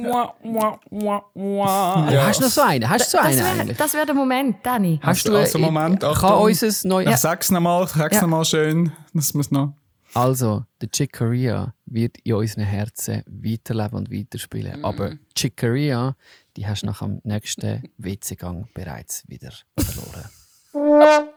[0.00, 2.10] Mua, mua, mua, mua.
[2.10, 2.26] Ja.
[2.26, 2.88] Hast du noch so einen?
[2.88, 3.76] Hast du so Das einen wäre eigentlich?
[3.76, 4.98] das wär der Moment, Dani.
[5.00, 6.40] Hast Also, also, Moment, Kann Achtung.
[6.42, 7.04] unseres neu.
[7.04, 8.22] Ich sag's nochmal, sag's Ja.
[8.22, 9.74] nochmal schön, dass wir's noch.
[10.14, 14.84] Also, der Chicoria wird in unseren Herzen weiterleben und weiterspielen.
[14.84, 16.16] Aber Chicoria,
[16.56, 20.28] die hast du nach dem nächsten WC-Gang bereits wieder verloren.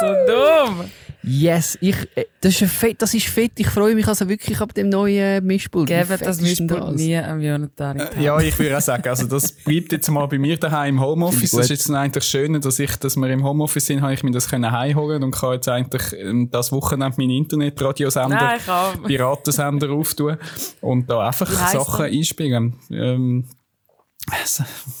[0.00, 0.90] So dumm.
[1.24, 3.52] Yes, ich, äh, das, ist fett, das ist fett.
[3.58, 5.88] Ich freue mich also wirklich ab dem neuen Mischpult.
[5.88, 6.94] Fett das Mischpult das?
[6.96, 8.00] nie am Jonathan.
[8.00, 8.20] Hand.
[8.20, 11.52] Ja, ich würde auch sagen, also das bleibt jetzt mal bei mir daheim im Homeoffice.
[11.52, 14.32] Das ist jetzt eigentlich schön, dass ich, dass wir im Homeoffice sind, habe ich mir
[14.32, 18.58] das können heimholen und kann jetzt eigentlich ähm, das Wochenende meinen Internetradiosender.
[19.06, 20.38] Piratensender auftun
[20.80, 22.74] und da einfach Sachen einspielen.
[22.90, 23.44] Ähm,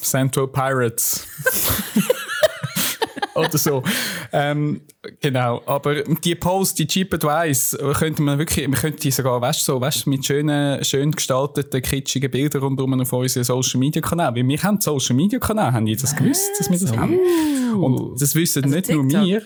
[0.00, 1.26] Central Pirates.
[3.34, 3.82] Oder so.
[4.32, 4.82] Ähm,
[5.20, 5.62] genau.
[5.66, 9.72] Aber die Post, die Cheap Advice, könnte man wirklich, man könnte die sogar, weißt du,
[9.72, 14.34] so, weißt, mit schönen, schön gestalteten, kitschigen Bildern rundum auf unseren Social Media Kanälen.
[14.34, 17.18] Weil wir haben Social Media Kanäle, haben die das gewusst, dass wir das haben?
[17.74, 19.26] Und das wissen Also nicht nur TikTok.
[19.26, 19.42] wir,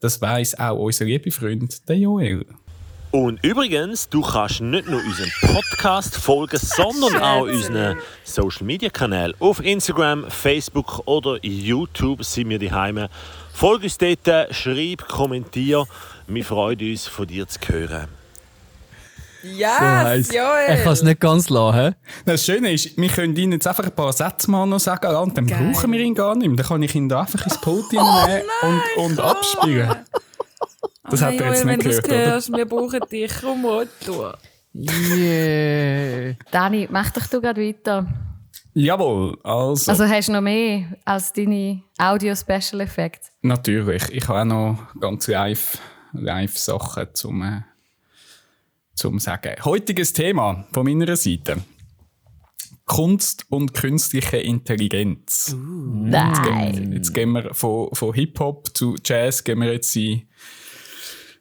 [0.00, 2.46] das weiss auch unser lieber Freund, der Joel.
[3.10, 9.34] Und übrigens, du kannst nicht nur unseren Podcast folgen, sondern auch unseren Social Media Kanälen.
[9.38, 13.08] Auf Instagram, Facebook oder YouTube sind wir daheim.
[13.52, 15.86] Folge uns dort, schreib, kommentier.
[16.26, 18.08] Wir freuen uns, von dir zu hören.
[19.42, 20.76] Yes, Joel!
[20.76, 21.94] Ich kann es nicht ganz lassen.
[22.24, 25.38] Das Schöne ist, wir können ihnen jetzt einfach ein paar Sätze mal noch sagen, und
[25.38, 25.70] dann Geil.
[25.72, 26.56] brauchen wir ihn gar nicht mehr.
[26.56, 29.94] Dann kann ich ihn da einfach ins Pult nehmen und, und abspielen.
[31.10, 32.32] Das hat er jetzt Joel, nicht wenn du gehört, oder?
[32.32, 33.32] hörst, wir brauchen dich.
[33.40, 34.32] Komm, Otto.
[34.74, 36.34] Yeah.
[36.50, 38.06] Dani, mach doch du gerade weiter.
[38.74, 43.28] Jawohl, also, Also hast du noch mehr als deine Audio-Special Effekte?
[43.40, 44.02] natürlich.
[44.10, 45.78] Ich habe auch noch ganz live,
[46.12, 47.62] live Sachen zum, äh,
[48.94, 49.54] zum Sagen.
[49.64, 51.56] Heutiges Thema von meiner Seite.
[52.84, 55.56] Kunst und künstliche Intelligenz.
[55.58, 56.92] Nein.
[56.92, 60.28] Jetzt gehen wir von, von Hip-Hop zu Jazz, gehen wir jetzt in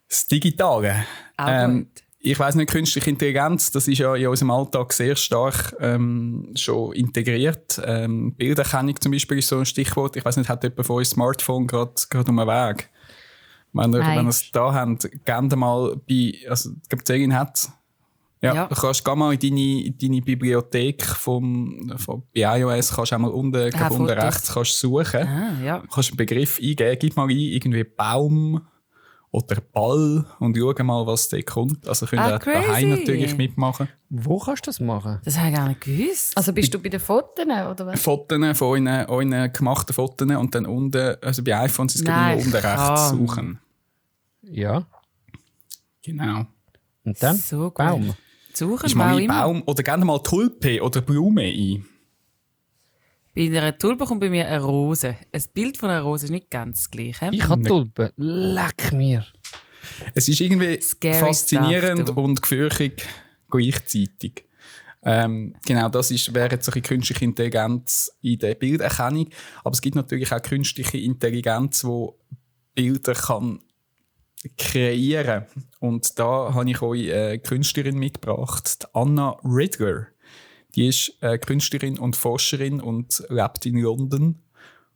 [0.10, 1.06] das Digitale.
[1.38, 2.03] Auch Ähm, gut.
[2.20, 6.93] ich weiß nicht, künstliche Intelligenz, das ist ja in unserem Alltag sehr stark ähm, schon
[6.93, 7.82] integriert.
[7.86, 10.16] Ähm, Bilderkennung zum Beispiel ist so ein Stichwort.
[10.16, 11.91] Ich weiß nicht, hat jemand von euch ein Smartphone gerade
[12.30, 12.89] um den Weg?
[13.74, 14.20] Wenn ihr, Nein.
[14.20, 17.68] wenn ihr es da habt, gerne mal bei, also ich glaube, Celine hat
[18.41, 18.68] Ja, Ja.
[18.68, 23.16] du kannst geh mal in deine, in deine Bibliothek vom, vom, bei iOS, kannst du
[23.16, 25.28] einmal unten, glaub, unten rechts kannst suchen.
[25.28, 25.80] Ah, ja.
[25.80, 28.62] Du kannst einen Begriff eingeben, gib mal ein, irgendwie Baum
[29.36, 31.88] oder Ball und schau mal, was da kommt.
[31.88, 32.86] Also könnt Ah, ihr auch daheim crazy.
[32.88, 33.88] natürlich mitmachen.
[34.09, 35.19] Wo kannst du das machen?
[35.25, 36.38] Das habe ich gar nicht gewusst.
[36.38, 38.01] Also bist du bei den Fotos oder was?
[38.01, 42.33] Fotos von euren, euren gemachten Fotos und dann unten, also bei iPhones ist es immer
[42.36, 43.17] unten rechts kann.
[43.17, 43.59] suchen.
[44.43, 44.86] Ja.
[46.03, 46.45] Genau.
[47.03, 47.36] Und dann?
[47.38, 47.71] So.
[47.71, 48.13] Baum.
[48.53, 49.41] Suchen, Ist mal Bau ein immer.
[49.43, 51.86] Baum oder gerne mal Tulpe oder Blume ein.
[53.36, 55.17] Bei einer Tulpe kommt bei mir eine Rose.
[55.31, 57.29] Ein Bild von einer Rose ist nicht ganz das gleiche.
[57.33, 58.09] Ich habe Tulpen.
[58.15, 59.25] Leck mir.
[60.13, 63.05] Es ist irgendwie Scary faszinierend stuff, und gefürchtig
[63.49, 64.45] gleichzeitig.
[65.03, 69.29] Ähm, genau, das ist, wäre jetzt so ein bisschen künstliche Intelligenz in der Bilderkennung.
[69.63, 72.07] Aber es gibt natürlich auch künstliche Intelligenz, die
[72.73, 73.59] Bilder kann
[74.57, 75.45] kreieren
[75.79, 80.07] Und da habe ich euch eine Künstlerin mitgebracht, die Anna Ridger.
[80.76, 84.36] Die ist äh, Künstlerin und Forscherin und lebt in London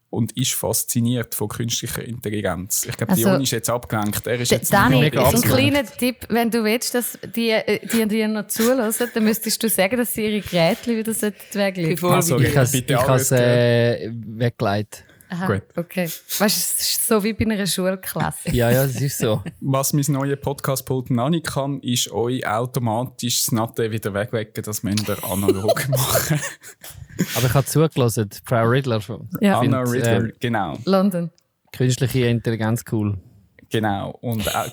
[0.09, 2.85] und ist fasziniert von künstlicher Intelligenz.
[2.89, 4.25] Ich glaube, Also, Dion ist jetzt abgelenkt.
[4.25, 7.79] Er ist jetzt Dani, mega so ein kleiner Tipp, wenn du willst, dass die, äh,
[7.87, 11.91] die dir noch zulassen, dann müsstest du sagen, dass sie ihre Geräte wieder sollten weglegen.
[11.91, 12.47] Bevor Ah, sorry.
[12.47, 15.05] Ich habe has, äh, weggelegt.
[15.31, 15.61] Aha, Gut.
[15.75, 16.05] okay.
[16.05, 18.49] Weißt du, es ist so wie bei einer Schulklasse.
[18.49, 19.43] Ja, ja, das ist so.
[19.61, 24.63] Was mein neues Podcast-Pult noch nicht kann, ist euch automatisch das Natte wieder weglegen.
[24.63, 26.39] Das müsst ihr analog machen.
[27.35, 29.01] Aber ich habe zugelassen, Frau Riddler.
[29.39, 29.59] Ja.
[29.59, 30.77] Anna find, Riddler, ähm, genau.
[30.85, 31.29] London.
[31.73, 33.19] Künstliche Intelligenz cool.
[33.69, 34.17] Genau.
[34.21, 34.71] Und auch.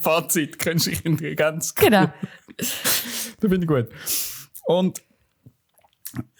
[0.00, 1.74] Fazit, künstliche Intelligenz.
[1.74, 2.06] Genau.
[3.40, 3.88] Da bin ich gut.
[4.66, 5.02] Und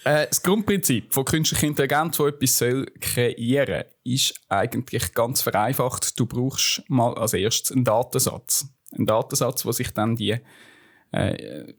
[0.05, 6.19] äh, das Grundprinzip von künstlicher Intelligenz, die etwas soll kreieren ist eigentlich ganz vereinfacht.
[6.21, 8.69] Du brauchst mal als erstes einen Datensatz.
[8.93, 10.37] Einen Datensatz, wo sich dann die,
[11.11, 11.75] äh,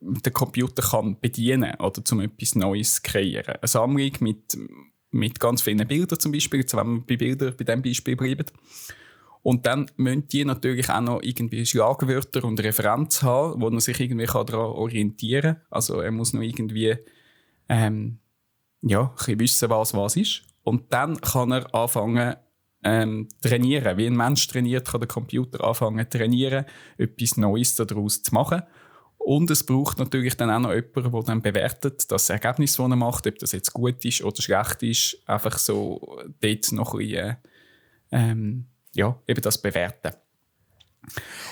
[0.00, 3.56] der Computer kann bedienen oder zum etwas Neues kreieren.
[3.56, 4.58] Eine Sammlung mit,
[5.10, 8.46] mit ganz vielen Bildern zum Beispiel, jetzt wenn wir bei Bildern bei diesem Beispiel bleiben.
[9.42, 13.98] Und dann müssen die natürlich auch noch irgendwie Schlagwörter und Referenz haben, wo man sich
[14.00, 15.62] irgendwie daran orientieren kann.
[15.70, 16.96] Also er muss noch irgendwie
[17.70, 18.18] ähm,
[18.82, 20.42] ja, ein bisschen wissen, was was ist.
[20.62, 22.34] Und dann kann er anfangen
[22.82, 23.96] ähm, trainieren.
[23.96, 26.64] Wie ein Mensch trainiert, kann der Computer anfangen trainieren,
[26.98, 28.62] etwas Neues daraus zu machen.
[29.18, 32.96] Und es braucht natürlich dann auch noch jemanden, der dann bewertet, das Ergebnis, das er
[32.96, 37.16] macht, ob das jetzt gut ist oder schlecht ist, einfach so dort noch ein bisschen,
[37.16, 37.36] äh,
[38.12, 40.12] ähm, ja, eben das bewerten.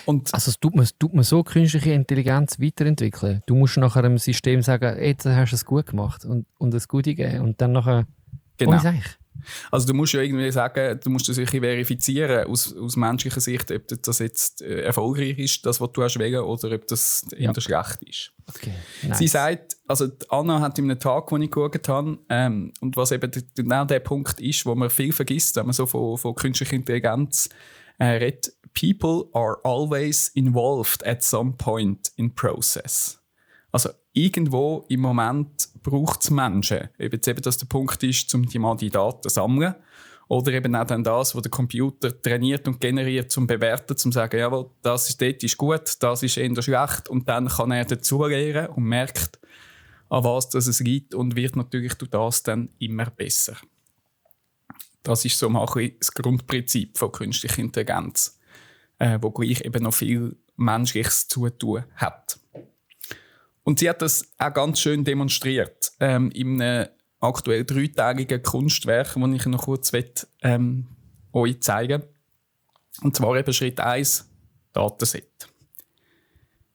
[0.05, 3.42] Und Also es tut man, tut man so künstliche Intelligenz weiterentwickeln.
[3.46, 6.88] Du musst nachher einem System sagen, jetzt hast du es gut gemacht und, und es
[6.88, 7.40] Gute geben.
[7.40, 8.07] Und dann nachher...
[8.59, 8.80] Genau.
[8.84, 8.92] Oh?
[9.70, 13.70] Also du musst ja irgendwie sagen, du musst das wirklich verifizieren aus, aus menschlicher Sicht,
[13.70, 17.53] ob das jetzt äh, erfolgreich ist, das, was du hast wählen, oder ob das Ja.
[17.53, 18.32] eher schlecht ist.
[18.49, 18.72] Okay.
[19.12, 23.12] Sie sagt, also Anna hat in einem Tag, den ich geschaut habe, ähm, und was
[23.12, 26.74] eben genau der Punkt ist, wo man viel vergisst, wenn man so von, von künstlicher
[26.74, 27.49] Intelligenz
[27.99, 33.18] äh, redet, people are always involved at some point in process.
[33.72, 36.89] Also irgendwo im Moment braucht es Menschen.
[36.99, 39.74] Ob eben das der Punkt ist, um die Daten zu sammeln.
[40.29, 44.39] Oder eben auch dann das, was der Computer trainiert und generiert, zum bewerten, zum sagen,
[44.39, 47.09] jawohl, das ist dort ist gut, das ist eher schlecht.
[47.09, 49.41] Und dann kann er dazulernen und merkt,
[50.11, 53.57] an was das es liegt und wird natürlich durch das dann immer besser.
[55.03, 58.38] Das ist so mal ein das Grundprinzip von künstlicher Intelligenz,
[58.99, 62.38] äh, wo gleich eben noch viel Menschliches zu tun hat.
[63.64, 66.88] Und sie hat das auch ganz schön demonstriert ähm, in einem
[67.20, 70.11] aktuell dreitägigen Kunstwerk, das ich noch kurz will,
[70.42, 70.86] ähm,
[71.32, 72.03] euch zeigen
[73.03, 74.28] Und zwar eben Schritt 1,
[74.72, 75.49] Datenset.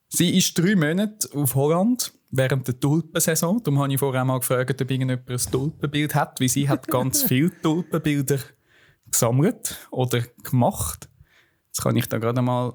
[0.10, 3.64] Sie ist drei Monate auf Holland während der Tulpensaison.
[3.64, 7.24] Darum habe ich vorher mal gefragt, ob irgendjemand ein Tulpenbild hat, weil sie hat ganz
[7.28, 8.40] viele Tulpenbilder
[9.10, 11.10] gesammelt oder gemacht.
[11.74, 12.74] Das kann ich da gerade mal,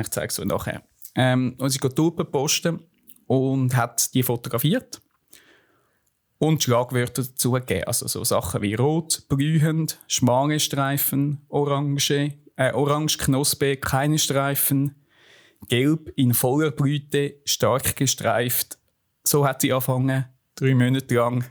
[0.00, 0.82] ich zeige es euch nachher.
[1.14, 2.80] Ähm, und sie geht Tulpen posten
[3.26, 5.00] und hat die fotografiert
[6.38, 7.84] und Schlagwörter dazu gegeben.
[7.84, 14.94] Also so Sachen wie rot, blühend, schmale Streifen, orange, äh, orange Knospe, keine Streifen,
[15.68, 18.78] gelb in voller Blüte, stark gestreift.
[19.24, 21.44] So hat sie angefangen, drei Monate lang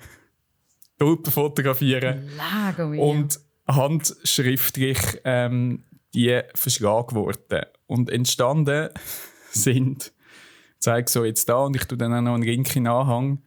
[0.97, 5.83] Tulpen fotografieren Lago und handschriftlich ähm,
[6.15, 7.71] die Verschlagworte.
[7.87, 8.89] Und entstanden
[9.51, 12.87] sind, ich zeige so jetzt da und ich tue dann auch noch einen Link in
[12.87, 13.43] Anhang,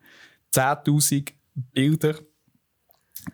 [0.55, 2.15] 10.000 Bilder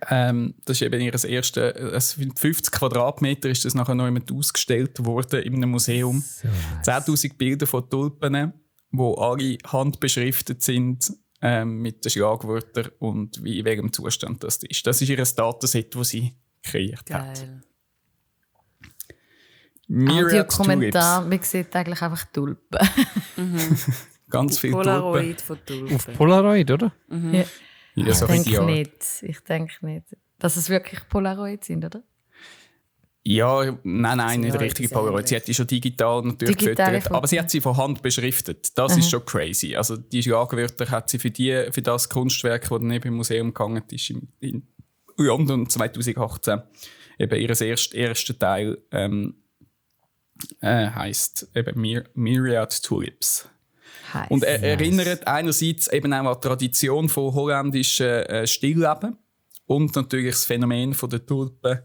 [0.09, 5.05] Ähm, das ist eben ihr erste, also 50 Quadratmeter ist das nachher noch jemand ausgestellt
[5.05, 6.21] worden in einem Museum.
[6.21, 6.49] So
[6.91, 8.53] 10.000 Bilder von Tulpen,
[8.91, 11.13] wo alle handbeschriftet sind
[11.43, 14.87] ähm, mit den Schlagwörtern und wie in welchem Zustand das ist.
[14.87, 17.37] Das ist ihr Datenset, das sie kreiert hat.
[17.37, 17.63] Geil.
[17.63, 17.74] Tulips.
[19.91, 22.79] Audiokommentar, man sieht eigentlich einfach Tulpen.
[24.31, 24.91] Ganz viele Tulpen.
[24.93, 25.95] Polaroid von Tulpen.
[25.97, 26.93] Auf Polaroid, oder?
[27.11, 27.45] Ja.
[27.97, 28.67] Ja, Ich so denke ideal.
[28.67, 29.05] nicht.
[29.23, 30.05] Ich denke nicht.
[30.39, 32.03] Dass es wirklich Polaroid sind, oder?
[33.27, 35.27] Ja, nein, nein, nicht ja richtige Polaroid.
[35.29, 38.77] Sie hat die schon digital natürlich Digital gefüttert, aber sie hat sie von Hand beschriftet.
[38.77, 39.75] Das ist schon crazy.
[39.77, 43.55] Also die Schlagwörter hat sie für, die, für das Kunstwerk, das dann eben im Museum
[43.55, 44.67] gegangen ist, im, in
[45.17, 46.61] London 2018,
[47.19, 49.37] eben ihr erst, erster Teil ähm,
[50.61, 53.49] äh, heißt eben Myr Myriad Tulips.
[54.13, 54.31] Heiß.
[54.31, 59.17] Und er erinnert einerseits eben auch an die Tradition von holländischen äh, Stillleben
[59.67, 61.81] und natürlich das Phänomen von der Tulpen,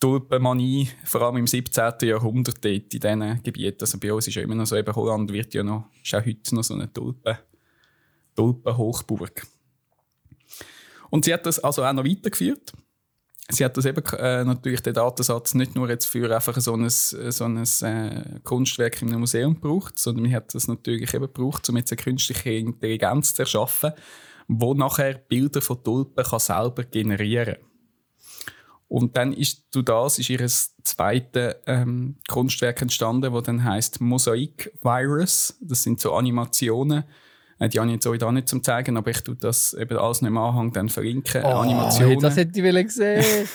[0.00, 1.92] Tulpenmanie, vor allem im 17.
[2.02, 3.80] Jahrhundert dort in diesen Gebieten.
[3.80, 6.24] Also bei uns ist ja immer noch so, eben Holland wird ja noch, ist auch
[6.24, 7.38] heute noch so eine Tulpen,
[8.36, 9.46] Tulpenhochburg.
[11.10, 12.72] Und sie hat das also auch noch weitergeführt.
[13.50, 16.88] Sie hat das eben äh, natürlich den Datensatz nicht nur jetzt für einfach so ein,
[16.88, 21.68] so ein äh, Kunstwerk in einem Museum gebraucht, sondern sie hat das natürlich eben gebraucht,
[21.68, 23.92] um jetzt eine künstliche Intelligenz zu erschaffen,
[24.48, 27.56] wo nachher Bilder von Tulpen kann selber generieren
[28.88, 34.72] Und dann ist durch das ist ihr zweites ähm, Kunstwerk entstanden, das dann heißt Mosaic
[34.82, 35.58] Virus.
[35.60, 37.04] Das sind so Animationen.
[37.60, 40.22] Die habe ich jetzt euch da nicht zum zeigen, aber ich tue das eben alles
[40.22, 41.44] im Anhang dann verlinken.
[41.44, 42.18] Animationen.
[42.18, 43.24] Oh, das hätte ich wollen sehen.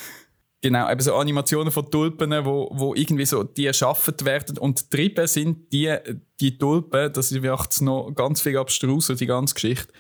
[0.62, 5.26] Genau, eben so Animationen von Tulpen, wo, wo irgendwie so die erschaffen werden und getrieben
[5.26, 5.96] sind die,
[6.42, 9.94] die Tulpen, das ist jetzt noch ganz viel abstruser, die ganze Geschichte,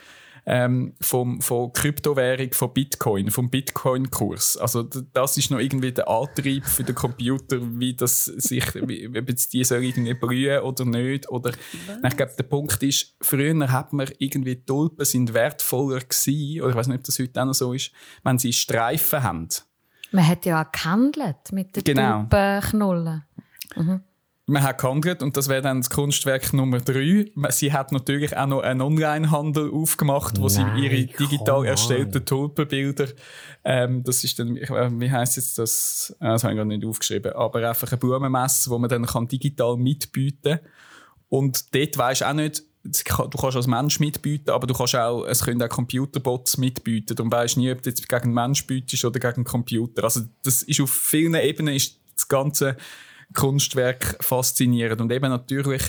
[0.45, 4.57] ähm, vom, von Kryptowährung, von Bitcoin, vom Bitcoin-Kurs.
[4.57, 9.29] Also das ist noch irgendwie der Antrieb für den Computer, wie das sich, wie, ob
[9.29, 11.29] jetzt die soll irgendwie brühen oder nicht.
[11.29, 16.69] Oder, ich glaube, der Punkt ist, früher hat man irgendwie Tulpen sind wertvoller gewesen, oder
[16.69, 17.91] ich weiß nicht, ob das heute auch noch so ist,
[18.23, 19.47] wenn sie Streifen haben.
[20.11, 22.21] Man hat ja auch gehandelt mit den Genau.
[22.21, 23.23] Tulpenknollen.
[24.49, 27.31] Man hat gehandelt und das wäre dann das Kunstwerk Nummer drei.
[27.49, 33.09] Sie hat natürlich auch noch einen Online-Handel aufgemacht, wo Nein, sie ihre digital erstellten Tulpenbilder,
[33.63, 36.15] ähm, das ist dann, äh, wie heißt jetzt das?
[36.19, 39.27] Äh, Das habe ich gerade nicht aufgeschrieben, aber einfach eine Blumenmesse, wo man dann kann
[39.27, 40.59] digital mitbieten
[41.29, 45.25] und dort weisst du auch nicht, du kannst als Mensch mitbieten, aber du kannst auch,
[45.25, 47.15] es können auch Computerbots mitbieten.
[47.15, 50.05] Darum weisst nie, ob du jetzt gegen einen Mensch bietest oder gegen einen Computer.
[50.05, 52.77] Also das ist auf vielen Ebenen ist das ganze
[53.33, 55.01] Kunstwerk faszinierend.
[55.01, 55.83] Und eben natürlich,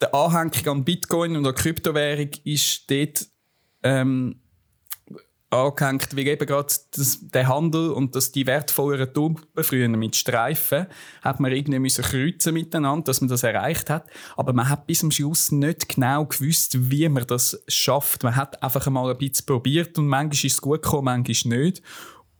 [0.00, 3.26] der Anhängig an Bitcoin und an Kryptowährung ist dort
[3.82, 4.42] ähm,
[5.52, 6.72] angehängt, wie eben gerade
[7.34, 10.86] der Handel und dass die wertvolleren Tulpen früher mit Streifen
[11.20, 14.08] hat man irgendwie müssen kreuzen miteinander, dass man das erreicht hat.
[14.36, 18.22] Aber man hat bis zum Schluss nicht genau gewusst, wie man das schafft.
[18.22, 21.82] Man hat einfach einmal ein bisschen probiert und manchmal ist es gut gekommen, manchmal nicht.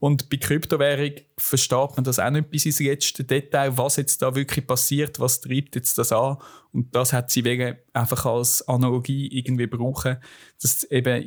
[0.03, 4.35] Und bei Kryptowährung versteht man das auch nicht bis ins letzte Detail, was jetzt da
[4.35, 6.35] wirklich passiert, was treibt jetzt das an.
[6.73, 10.17] Und das hat sie wegen einfach als Analogie irgendwie brauchen,
[10.61, 11.23] dass eben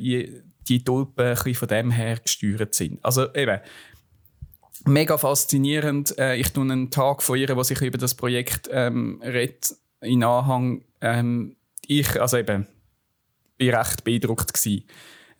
[0.67, 3.03] die Tulpen ein bisschen von dem her gesteuert sind.
[3.03, 3.59] Also eben,
[4.85, 6.15] mega faszinierend.
[6.19, 10.23] Äh, ich tue einen Tag von ihr, wo sich über das Projekt ähm, redet, in
[10.23, 10.83] Anhang.
[11.01, 11.55] Ähm,
[11.87, 12.67] ich, also eben,
[13.57, 14.83] bin recht beeindruckt gewesen,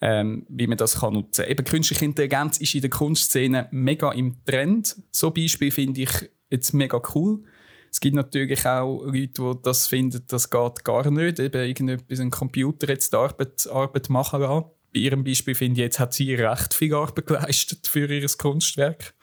[0.02, 1.52] ähm, wie man das kann nutzen kann.
[1.52, 4.96] Eben künstliche Intelligenz ist in der Kunstszene mega im Trend.
[5.12, 7.44] So Beispiel finde ich jetzt mega cool.
[7.90, 11.40] Es gibt natürlich auch Leute, die das finden, das geht gar nicht.
[11.40, 14.66] Eben irgendetwas, ein Computer jetzt die Arbeit, Arbeit machen lassen.
[14.94, 19.14] Bei ihrem Beispiel finde ich, jetzt hat sie recht viel Arbeit geleistet für ihr Kunstwerk.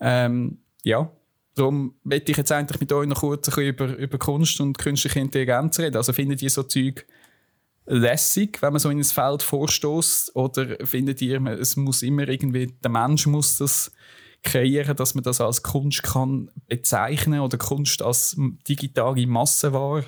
[0.00, 1.10] Ähm, ja,
[1.54, 4.78] darum möchte ich jetzt eigentlich mit euch noch kurz ein bisschen über, über Kunst und
[4.78, 5.96] künstliche Intelligenz reden.
[5.96, 7.06] Also findet ihr so Zeug
[7.86, 12.68] lässig, wenn man so in ein Feld vorstoßt, oder findet ihr, es muss immer irgendwie
[12.82, 13.92] der Mensch muss das
[14.42, 18.36] kreieren, dass man das als Kunst kann bezeichnen oder Kunst als
[18.68, 20.04] digitale Massenware?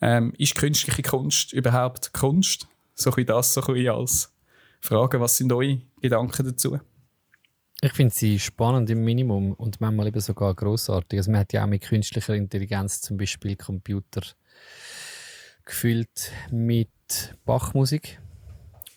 [0.00, 2.68] Ähm, ist künstliche Kunst überhaupt Kunst?
[2.94, 4.32] So ein das, so ein als
[4.80, 5.20] Frage.
[5.20, 6.78] Was sind eure Gedanken dazu?
[7.80, 11.18] Ich finde sie spannend im Minimum und manchmal eben sogar großartig.
[11.18, 14.22] Also man hat ja auch mit künstlicher Intelligenz zum Beispiel Computer
[15.64, 16.88] gefüllt mit
[17.44, 18.20] Bachmusik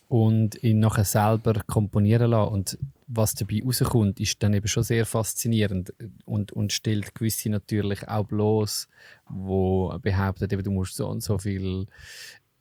[0.07, 2.53] und ihn nachher selber komponieren lassen.
[2.53, 5.93] Und was dabei rauskommt, ist dann eben schon sehr faszinierend
[6.26, 8.88] und, und stellt gewisse natürlich auch bloß,
[9.30, 11.88] wo behauptet, eben, du musst so und so viel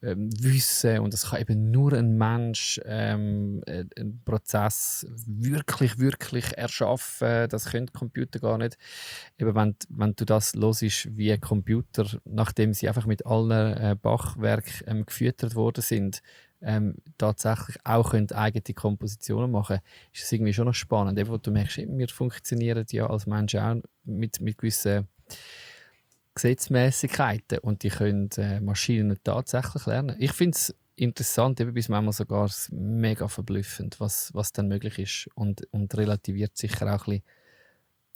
[0.07, 6.57] ähm, Wissen und es kann eben nur ein Mensch ähm, äh, einen Prozess wirklich, wirklich
[6.57, 7.49] erschaffen.
[7.49, 8.79] Das können Computer gar nicht.
[9.39, 14.73] Eben wenn, wenn du das hörst, wie Computer, nachdem sie einfach mit allen äh, Bachwerken
[14.87, 16.23] ähm, gefüttert worden sind,
[16.63, 19.81] ähm, tatsächlich auch können eigene Kompositionen machen
[20.13, 21.19] ist es irgendwie schon noch spannend.
[21.19, 25.09] Eben, wo du merkst, wir funktionieren ja als Menschen auch mit, mit gewissen
[26.37, 30.17] Gesetzmäßigkeiten und die können äh, Maschinen tatsächlich lernen.
[30.19, 35.29] Ich finde es interessant, eben bis manchmal sogar mega verblüffend, was, was dann möglich ist
[35.35, 37.23] und, und relativiert sicher auch ein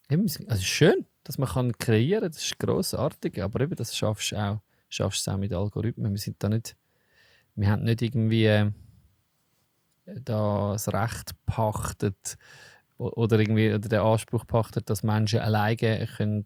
[0.09, 0.49] bisschen.
[0.49, 4.37] also schön, dass man kann kreieren kann, das ist grossartig, aber eben das schaffst du
[4.37, 4.61] auch,
[4.91, 6.13] schaffst auch mit Algorithmen.
[6.13, 6.77] Wir sind da nicht,
[7.55, 8.71] wir haben nicht irgendwie äh,
[10.07, 12.37] das Recht pachtet
[12.99, 16.45] oder irgendwie oder den Anspruch pachtet, dass Menschen alleine können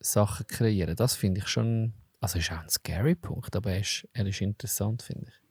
[0.00, 0.96] Sachen kreieren.
[0.96, 4.40] Das finde ich schon, also ist auch ein scary Punkt, aber er ist, er ist
[4.40, 5.46] interessant, finde ich.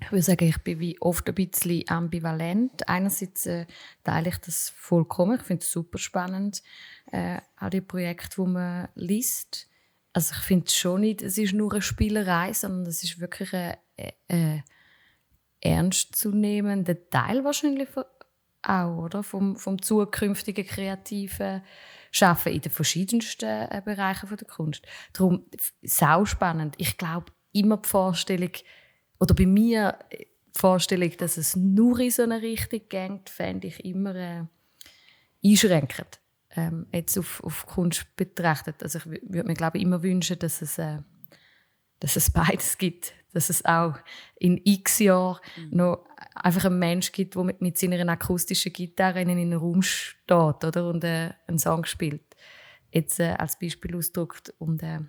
[0.00, 2.88] Ich würde sagen, ich bin wie oft ein bisschen ambivalent.
[2.88, 3.66] Einerseits äh,
[4.04, 5.36] teile ich das vollkommen.
[5.36, 6.62] Ich finde es super spannend,
[7.10, 9.68] äh, auch die Projekte, die man liest.
[10.12, 13.76] Also ich finde schon nicht, es ist nur eine Spielerei, sondern es ist wirklich ein
[13.96, 14.62] äh, äh,
[15.60, 17.88] ernstzunehmender Teil wahrscheinlich
[18.62, 19.22] auch, oder?
[19.22, 21.62] Vom, vom zukünftigen kreativen
[22.10, 24.86] Schaffen in den verschiedensten äh, Bereichen der Kunst.
[25.12, 25.44] Darum,
[25.82, 26.74] sau spannend.
[26.78, 28.52] Ich glaube, immer die Vorstellung,
[29.20, 33.68] oder bei mir äh, die Vorstellung, dass es nur in so eine Richtung geht, fände
[33.68, 34.44] ich immer äh,
[35.44, 36.20] einschränkend.
[36.56, 38.82] Ähm, jetzt auf, auf Kunst betrachtet.
[38.82, 40.98] Also ich würde mir, glaube immer wünschen, dass es, äh,
[42.00, 43.12] dass es beides gibt.
[43.32, 43.94] Dass es auch
[44.38, 45.76] in x Jahren mhm.
[45.76, 50.30] noch einfach einen Mensch gibt, der mit, mit seiner akustischen Gitarre in einem Raum steht
[50.64, 52.22] oder, und äh, einen Song spielt.
[52.90, 55.00] Jetzt äh, als Beispiel ausdrückt und, äh,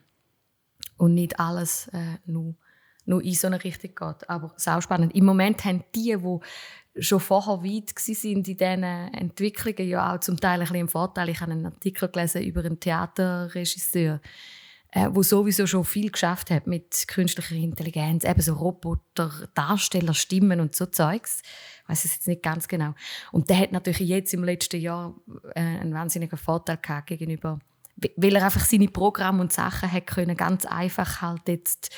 [0.97, 2.55] und nicht alles äh, nur,
[3.05, 4.29] nur in so eine Richtung geht.
[4.29, 5.15] Aber es ist auch spannend.
[5.15, 6.39] Im Moment haben die, die
[7.01, 11.29] schon vorher weit waren in diesen Entwicklungen, ja auch zum Teil ein bisschen im Vorteil.
[11.29, 14.19] Ich habe einen Artikel gelesen über einen Theaterregisseur,
[14.91, 20.59] äh, wo sowieso schon viel geschafft hat mit künstlicher Intelligenz, eben so Roboter, Darsteller, Stimmen
[20.59, 21.41] und so Zeugs.
[21.83, 22.93] Ich weiß es jetzt nicht ganz genau.
[23.31, 25.15] Und der hat natürlich jetzt im letzten Jahr
[25.53, 27.59] äh, einen wahnsinnigen Vorteil gehabt gegenüber,
[28.15, 31.95] weil er einfach seine Programme und Sachen hat können ganz einfach halt jetzt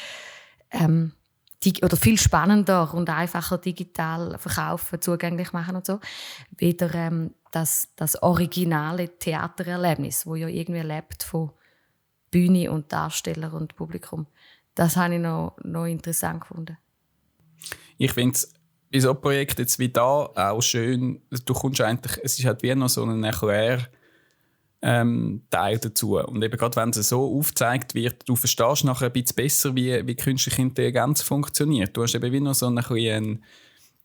[0.72, 1.14] ähm,
[1.84, 6.00] oder viel spannender und einfacher digital verkaufen, zugänglich machen und so,
[6.58, 11.52] weder ähm, das, das originale Theatererlebnis, wo ja irgendwie lebt von
[12.32, 14.26] Bühne und Darsteller und Publikum.
[14.74, 16.78] Das habe ich noch, noch interessant gefunden.
[17.98, 18.54] Ich finde es
[18.92, 22.64] bei so einem Projekt jetzt wie da auch schön, du kommst eigentlich, es ist halt
[22.64, 23.88] wie noch so ein Erklär,
[24.82, 26.18] ähm, Teil dazu.
[26.18, 30.06] Und eben gerade wenn es so aufgezeigt wird, du verstehst nachher ein bisschen besser, wie,
[30.08, 31.96] wie künstliche Intelligenz funktioniert.
[31.96, 33.44] Du hast eben wie noch so ein bisschen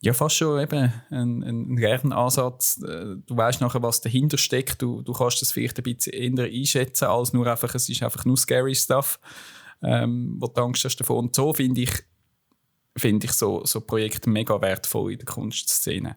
[0.00, 2.82] ja, fast schon eben ein, ein Lernansatz.
[2.82, 4.82] Äh, du weißt nachher, was dahinter steckt.
[4.82, 8.24] Du, du kannst das vielleicht ein bisschen eher einschätzen, als nur einfach, es ist einfach
[8.24, 9.18] nur scary Stuff,
[9.82, 11.26] ähm, wo du Angst hast davon.
[11.26, 11.92] Und so finde ich,
[12.96, 16.16] find ich so, so Projekte mega wertvoll in der Kunstszene.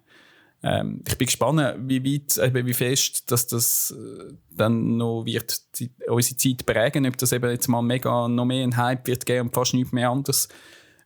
[0.61, 5.61] Ähm, ich bin gespannt, wie weit, eben wie fest, dass das äh, dann noch wird
[6.09, 9.47] unsere Zeit prägen, ob das eben jetzt mal mega noch mehr ein Hype wird geben
[9.47, 10.49] und fast nichts mehr anders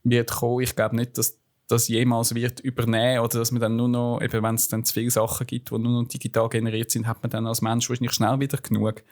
[0.04, 0.62] wird kommen.
[0.62, 4.44] Ich glaube nicht, dass das jemals wird übernehmen oder dass man dann nur noch, eben
[4.44, 7.30] wenn es dann zu viele Sachen gibt, die nur noch digital generiert sind, hat man
[7.30, 9.04] dann als Mensch wahrscheinlich schnell wieder genug.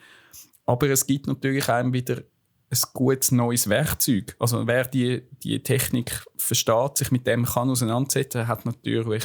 [0.66, 2.22] Aber es gibt natürlich einem wieder
[2.70, 4.36] ein gutes neues Werkzeug.
[4.38, 9.24] Also wer die, die Technik versteht, sich mit dem kann auseinandersetzen, hat natürlich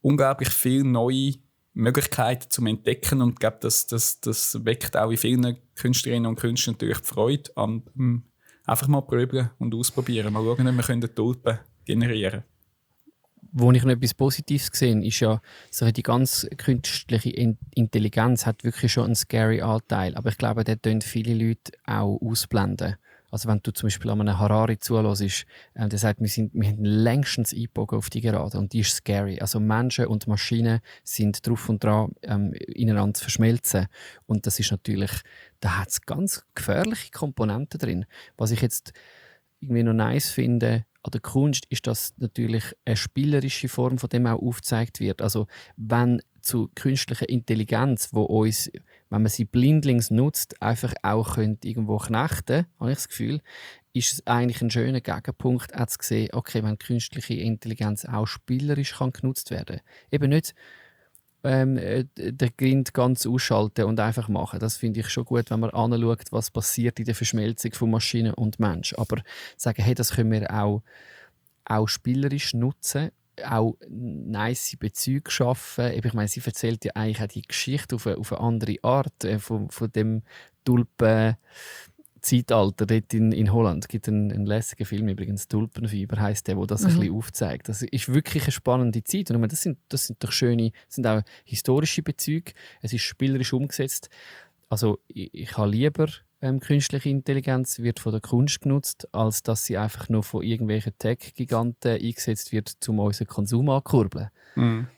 [0.00, 1.34] unglaublich viele neue
[1.74, 6.38] Möglichkeiten zum Entdecken und ich glaube, das, das, das weckt auch in vielen Künstlerinnen und
[6.38, 7.82] Künstlern natürlich die Freude an
[8.66, 10.32] einfach mal probieren und ausprobieren.
[10.32, 12.44] Mal schauen, ob wir Tulpen generieren
[13.52, 17.30] wo ich noch etwas Positives sehe, ist ja, so die ganz künstliche
[17.74, 20.14] Intelligenz hat wirklich schon einen scary Anteil.
[20.16, 22.96] Aber ich glaube, der tun viele Leute auch ausblenden.
[23.30, 26.68] Also wenn du zum Beispiel an einem Harari zuhörst, äh, der sagt, wir, sind, wir
[26.68, 29.38] haben längstens eingebogen auf die Gerade und die ist scary.
[29.40, 33.86] Also Menschen und Maschinen sind drauf und dran, ähm, ineinander zu verschmelzen.
[34.26, 35.10] Und das ist natürlich,
[35.60, 38.04] da hat es ganz gefährliche Komponenten drin.
[38.36, 38.92] Was ich jetzt
[39.60, 44.26] irgendwie noch nice finde, an der Kunst ist das natürlich eine spielerische Form, von dem
[44.26, 45.20] auch aufgezeigt wird.
[45.20, 45.46] Also
[45.76, 48.70] wenn zu künstlicher Intelligenz, wo uns,
[49.10, 53.40] wenn man sie blindlings nutzt, einfach auch könnte irgendwo knechten, habe ich das Gefühl,
[53.94, 58.94] ist es eigentlich ein schöner Gegenpunkt, auch zu sehen, okay, wenn künstliche Intelligenz auch spielerisch
[58.94, 59.80] kann genutzt werden,
[60.10, 60.54] eben nicht
[61.44, 64.60] ähm, äh, den Grind ganz ausschalten und einfach machen.
[64.60, 68.34] Das finde ich schon gut, wenn man anschaut, was passiert in der Verschmelzung von Maschine
[68.36, 68.94] und Mensch.
[68.96, 69.22] Aber
[69.56, 70.82] sagen, hey, das können wir auch,
[71.64, 73.10] auch spielerisch nutzen
[73.44, 75.92] auch nice Bezüge schaffen.
[75.92, 79.24] Ich meine, sie erzählt ja eigentlich auch die Geschichte auf eine, auf eine andere Art
[79.24, 80.22] äh, von, von dem
[80.64, 81.36] Tulpen.
[82.22, 83.84] Zeitalter dort in, in Holland.
[83.84, 86.86] Es gibt einen, einen lässigen Film, übrigens Tulpenfieber heißt der, wo das mhm.
[86.88, 87.68] ein bisschen aufzeigt.
[87.68, 89.30] Das ist wirklich eine spannende Zeit.
[89.30, 92.52] Und meine, das, sind, das sind doch schöne, das sind auch historische Bezüge.
[92.80, 94.08] Es ist spielerisch umgesetzt.
[94.68, 96.08] Also ich, ich habe lieber
[96.40, 100.92] ähm, künstliche Intelligenz wird von der Kunst genutzt, als dass sie einfach nur von irgendwelchen
[100.98, 104.30] Tech-Giganten eingesetzt wird, um unseren Konsum anzukurbeln.
[104.56, 104.88] Mhm.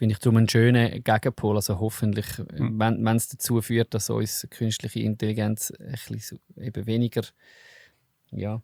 [0.00, 1.56] Finde ich darum einen schönen Gegenpol.
[1.56, 2.78] Also hoffentlich, mhm.
[2.78, 7.20] wenn es dazu führt, dass uns künstliche Intelligenz ein bisschen so, eben weniger,
[8.30, 8.62] ja,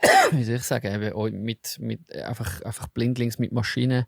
[0.30, 4.06] wie soll ich sagen, eben mit, mit, einfach, einfach blindlings mit Maschinen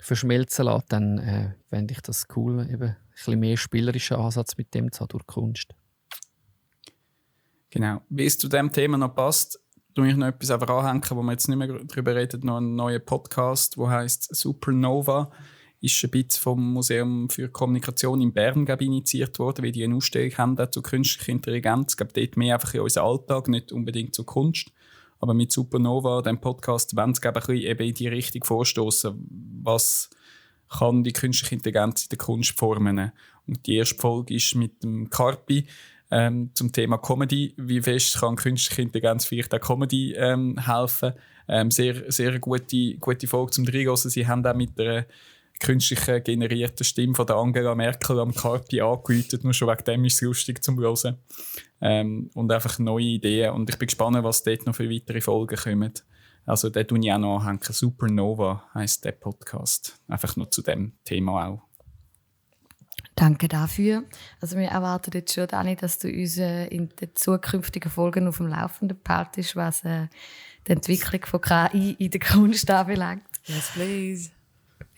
[0.00, 4.72] verschmelzen lässt, dann äh, fände ich das cool, eben ein bisschen mehr spielerischen Ansatz mit
[4.72, 5.74] dem zu haben durch Kunst.
[7.68, 8.00] Genau.
[8.08, 9.60] Wie es zu dem Thema noch passt,
[9.94, 12.74] tue ich noch etwas einfach anhängen, wo wir jetzt nicht mehr darüber reden, noch einen
[12.74, 15.30] neuen Podcast, der heißt Supernova.
[15.80, 19.96] Ist ein bisschen vom Museum für Kommunikation in Bern glaube initiiert worden, weil die eine
[19.96, 21.92] Ausstellung haben zu künstlicher Intelligenz.
[21.92, 24.70] Ich glaube, dort mehr einfach in unseren Alltag, nicht unbedingt zur Kunst.
[25.20, 30.10] Aber mit Supernova, dem Podcast, wollen sie glaube ich, eben in die Richtung vorstoßen, was
[30.70, 33.12] kann die künstliche Intelligenz in der Kunst formen.
[33.46, 35.66] Und die erste Folge ist mit dem Carpi,
[36.10, 37.54] ähm, zum Thema Comedy.
[37.56, 41.12] Wie fest kann künstliche Intelligenz vielleicht auch Comedy ähm, helfen?
[41.48, 43.96] Ähm, sehr, sehr gute, gute Folge zum Reingehen.
[43.96, 45.06] Sie haben auch mit der
[45.60, 49.44] künstlich generierten Stimme von der Angela Merkel am Carpi angeläutet.
[49.44, 51.18] Nur schon wegen dem ist es lustig zum Hören.
[51.80, 53.52] Ähm, und einfach neue Ideen.
[53.52, 55.92] Und ich bin gespannt, was dort noch für weitere Folgen kommen.
[56.46, 57.60] Also, den tue ich auch noch anhängen.
[57.62, 60.00] Supernova heisst der Podcast.
[60.08, 61.70] Einfach nur zu dem Thema auch.
[63.14, 64.04] Danke dafür.
[64.40, 68.38] Also wir erwarten jetzt schon, Dani, dass du uns äh, in den zukünftigen Folgen auf
[68.38, 70.06] dem Laufenden behaltest, was äh,
[70.66, 73.24] die Entwicklung von KI in der Kunst anbelangt.
[73.44, 74.30] Yes, please.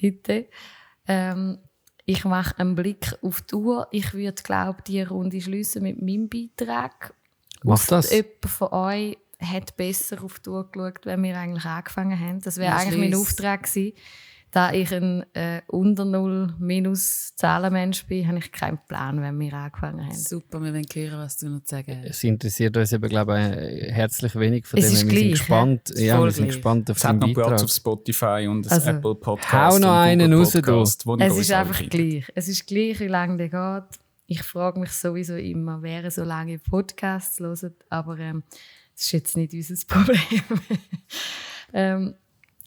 [0.02, 0.48] Bitte.
[1.06, 1.58] Ähm,
[2.04, 3.86] ich mache einen Blick auf die Uhr.
[3.92, 7.14] Ich würde, glaube die Runde schließen mit meinem Beitrag.
[7.62, 8.10] Mach das.
[8.10, 12.40] Jemand von euch hat besser auf die Uhr geschaut, wenn wir eigentlich angefangen haben.
[12.40, 13.92] Das wäre eigentlich mein Auftrag gewesen
[14.52, 19.54] da ich ein äh, unter Null minus Zahlenmensch bin, habe ich keinen Plan, wenn wir
[19.54, 20.14] angefangen haben.
[20.14, 22.10] Super, wir wollen hören, was du noch zu sagen hast.
[22.10, 24.90] Es interessiert uns eben, glaube ich, herzlich wenig von dem.
[24.90, 25.94] Wir sind gespannt.
[25.96, 29.14] Ja, wir sind gespannt auf es hat noch Platz auf Spotify und das also, Apple
[29.14, 29.74] Podcast.
[29.74, 31.16] Hau noch einen raus, Podcast, du.
[31.18, 32.30] Es ist einfach gleich.
[32.34, 33.98] Es ist gleich, wie lange der geht.
[34.26, 38.42] Ich frage mich sowieso immer, wer so lange Podcasts hört, aber ähm,
[38.94, 40.60] das ist jetzt nicht unser Problem.
[41.72, 42.14] ähm,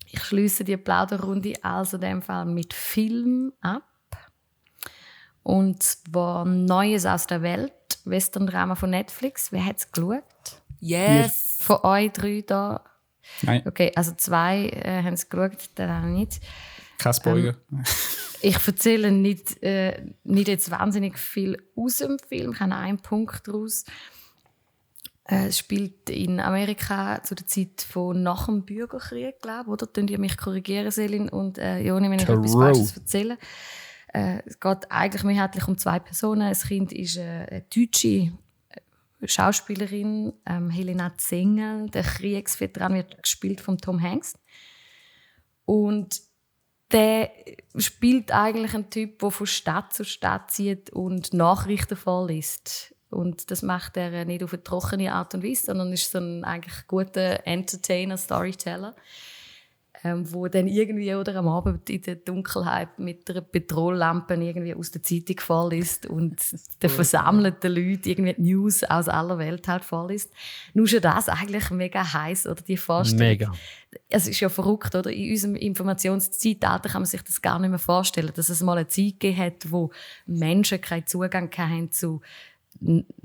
[0.06, 3.84] ich schließe die Plauderrunde also in dem Fall mit Film ab.
[5.44, 7.74] Und zwar Neues aus der Welt,
[8.06, 9.52] Western-Drama von Netflix.
[9.52, 10.24] Wer hat es geschaut?
[10.80, 11.58] Yes!
[11.62, 12.84] Von euch drei da?
[13.42, 13.64] Nein.
[13.66, 16.42] Okay, also zwei äh, haben es geschaut, der auch nicht.
[16.98, 17.56] Kein Spoiler.
[17.72, 17.84] Ähm,
[18.42, 22.52] ich erzähle nicht, äh, nicht jetzt wahnsinnig viel aus dem Film.
[22.54, 23.86] Ich habe einen Punkt daraus.
[25.28, 29.88] Äh, es spielt in Amerika zu der Zeit von nach dem Bürgerkrieg, glaube ich, oder?
[29.88, 33.38] Könnt ihr mich korrigieren, Selin und äh, Joni, wenn ich etwas Falsches erzähle.
[34.14, 36.48] Äh, es geht eigentlich mehrheitlich um zwei Personen.
[36.48, 38.32] Das Kind ist äh, eine deutsche äh,
[39.24, 41.90] Schauspielerin, ähm, Helena Zengel.
[41.90, 44.38] Der Kriegsveteran wird gespielt von Tom Hanks.
[45.66, 46.22] Und
[46.92, 47.32] der
[47.78, 53.62] spielt eigentlich einen Typ, der von Stadt zu Stadt zieht und Nachrichten vorliest und das
[53.62, 57.46] macht er nicht auf eine trockene Art und Weise, sondern ist so ein eigentlich guter
[57.46, 58.96] Entertainer, Storyteller,
[60.04, 64.92] ähm, wo dann irgendwie oder am Abend in der Dunkelheit mit einer Petrollampe irgendwie aus
[64.92, 66.36] der Zeitung vorliest und
[66.82, 70.34] den versammelten Leuten irgendwie News aus aller Welt halt vorliest.
[70.74, 73.28] Nur schon das eigentlich mega heiß oder die Vorstellung.
[73.28, 73.52] Mega.
[74.10, 75.10] Es ist ja verrückt, oder?
[75.10, 78.90] In unserem Informationszeitalter kann man sich das gar nicht mehr vorstellen, dass es mal eine
[78.90, 79.92] Zeit gegeben hat, wo
[80.26, 82.22] Menschen keinen Zugang hatten zu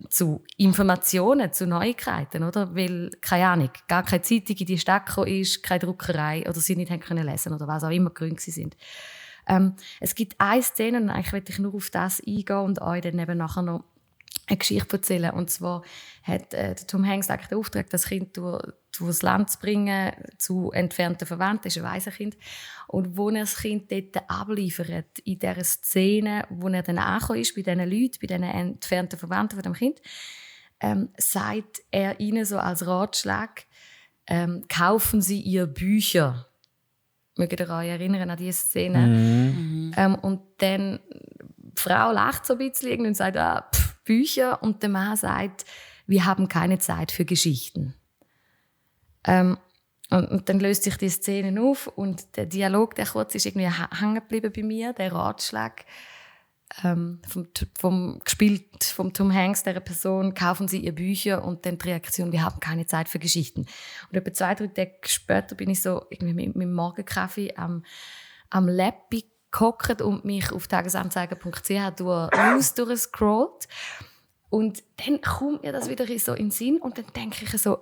[0.09, 2.75] zu Informationen, zu Neuigkeiten, oder?
[2.75, 6.91] Weil, keine Ahnung, gar keine Zeitung in die Stadt ist, keine Druckerei oder sie nicht
[6.91, 8.77] haben können lesen oder was auch immer Gründe sind.
[9.47, 13.03] Ähm, es gibt eine Szene, und eigentlich möchte ich nur auf das eingehen und euch
[13.03, 13.85] dann eben nachher noch
[14.47, 15.33] eine Geschichte erzählen.
[15.33, 15.83] Und zwar
[16.23, 18.63] hat äh, Tom Hanks eigentlich den Auftrag, das Kind durch,
[18.99, 22.37] durchs Land zu bringen, zu entfernten Verwandten, das ist ein Waisenkind.
[22.89, 27.55] Und wo er das Kind dort abliefert, in dieser Szene, wo er dann angekommen ist,
[27.55, 30.01] bei diesen Leuten, bei diesen entfernten Verwandten von dem Kind,
[30.81, 33.65] ähm, sagt er ihnen so als Ratschlag,
[34.27, 36.51] ähm, kaufen Sie ihr Bücher
[37.41, 38.99] Mögt ihr euch erinnern an diese Szene?
[39.97, 41.01] Ähm, und dann
[41.57, 44.63] die Frau lacht so ein bisschen und sagt, ah, pff, Bücher.
[44.63, 45.65] Und der Mann sagt,
[46.07, 47.95] wir haben keine Zeit für Geschichten.
[49.27, 49.59] Ähm,
[50.11, 53.71] und, und dann löst sich die Szene auf und der Dialog, der kurz ist irgendwie
[53.71, 55.85] hängen geblieben bei mir, der Ratschlag
[56.85, 57.49] ähm, vom,
[57.79, 62.33] vom gespielt vom Tom Hanks der Person kaufen Sie ihr Bücher und dann die Reaktion
[62.33, 63.67] wir haben keine Zeit für Geschichten.
[64.11, 67.85] Und etwa zwei drei Tage später bin ich so irgendwie mit, mit dem Morgenkaffee am
[68.51, 73.69] am Laptop gehockt und mich auf tagesanzeiger.ch durch News durchscrollt
[74.49, 77.79] und dann kommt mir das wieder so in den Sinn und dann denke ich so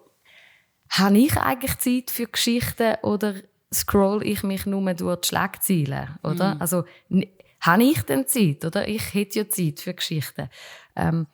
[0.91, 3.35] habe ich eigentlich Zeit für Geschichten oder
[3.73, 6.57] scroll ich mich nur durch die Schlagzeilen, oder?
[6.61, 7.27] Also, n-
[7.61, 8.87] habe ich denn Zeit, oder?
[8.89, 10.49] Ich hätte ja Zeit für Geschichten.
[10.97, 11.27] Ähm,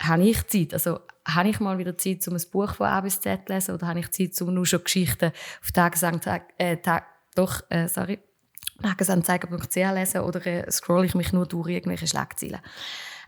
[0.00, 0.74] habe ich Zeit?
[0.74, 3.74] Also, habe ich mal wieder Zeit, um ein Buch von A bis Z zu lesen,
[3.74, 5.32] oder habe ich Zeit, um nur schon Geschichten
[5.62, 7.04] auf Tagesanzeiger, äh, Tag,
[7.34, 8.18] doch, äh, sorry,
[8.82, 12.60] tagesanzeiger.ch zu lesen, oder äh, scroll ich mich nur durch irgendwelche Schlagzeilen?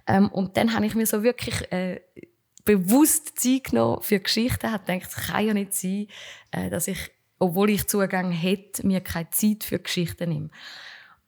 [0.06, 2.00] Ähm, und dann habe ich mir so wirklich äh,
[2.64, 6.06] bewusst Zeit genommen für Geschichten, habe gedacht, es kann ja nicht sein,
[6.50, 10.50] äh, dass ich, obwohl ich Zugang hätte, mir keine Zeit für Geschichten nehme.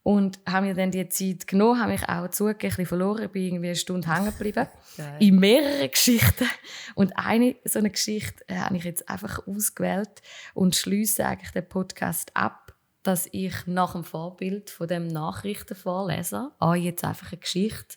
[0.03, 3.77] Und habe mir dann die Zeit genommen, habe mich auch zugegeben, verloren, bin irgendwie eine
[3.77, 4.69] Stunde hängen geblieben.
[5.19, 6.47] in mehreren Geschichten.
[6.95, 10.21] Und eine so eine Geschichte äh, habe ich jetzt einfach ausgewählt
[10.53, 16.85] und schließe eigentlich den Podcast ab, dass ich nach dem Vorbild von dem Nachrichtenvorleser euch
[16.85, 17.97] jetzt einfach eine Geschichte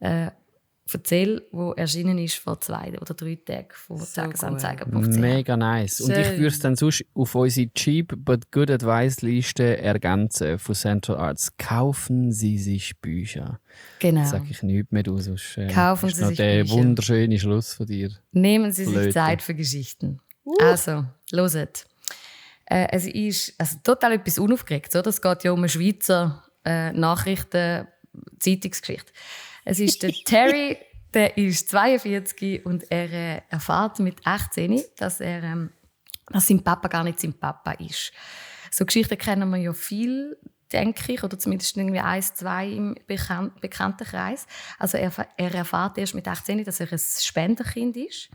[0.00, 0.30] äh,
[0.96, 5.16] erzähle, die erschienen ist vor zwei oder drei Tagen von So tagesanzeiger.ch.
[5.18, 6.00] Mega nice.
[6.00, 6.36] Und ich Schön.
[6.36, 11.56] würde es dann sonst auf unsere Cheap but Good Advice Liste ergänzen von Central Arts.
[11.58, 13.60] Kaufen Sie sich Bücher.
[13.98, 14.24] Genau.
[14.24, 15.24] Sag ich nichts mehr aus.
[15.24, 16.74] Sonst, äh, Kaufen Sie sich der Bücher.
[16.74, 18.10] wunderschöne Schluss von dir.
[18.32, 19.04] Nehmen Sie Blöde.
[19.04, 20.20] sich Zeit für Geschichten.
[20.62, 21.84] Also, loset.
[22.64, 25.08] Äh, es ist also total etwas unaufgeregt, oder?
[25.08, 27.86] Es geht ja um eine Schweizer äh, Nachrichten
[28.40, 29.12] Zeitungsgeschichte.
[29.64, 30.78] Es ist der Terry,
[31.14, 35.70] der ist 42 und er äh, erfährt mit 18, dass er ähm,
[36.30, 38.12] dass sein Papa gar nicht sein Papa ist.
[38.70, 40.36] So Geschichten kennen wir ja viel,
[40.72, 44.46] denke ich, oder zumindest irgendwie eins, zwei im Bekan Bekanntenkreis.
[44.78, 48.28] Also er, er erfährt erst mit 18, dass er ein Spenderkind ist.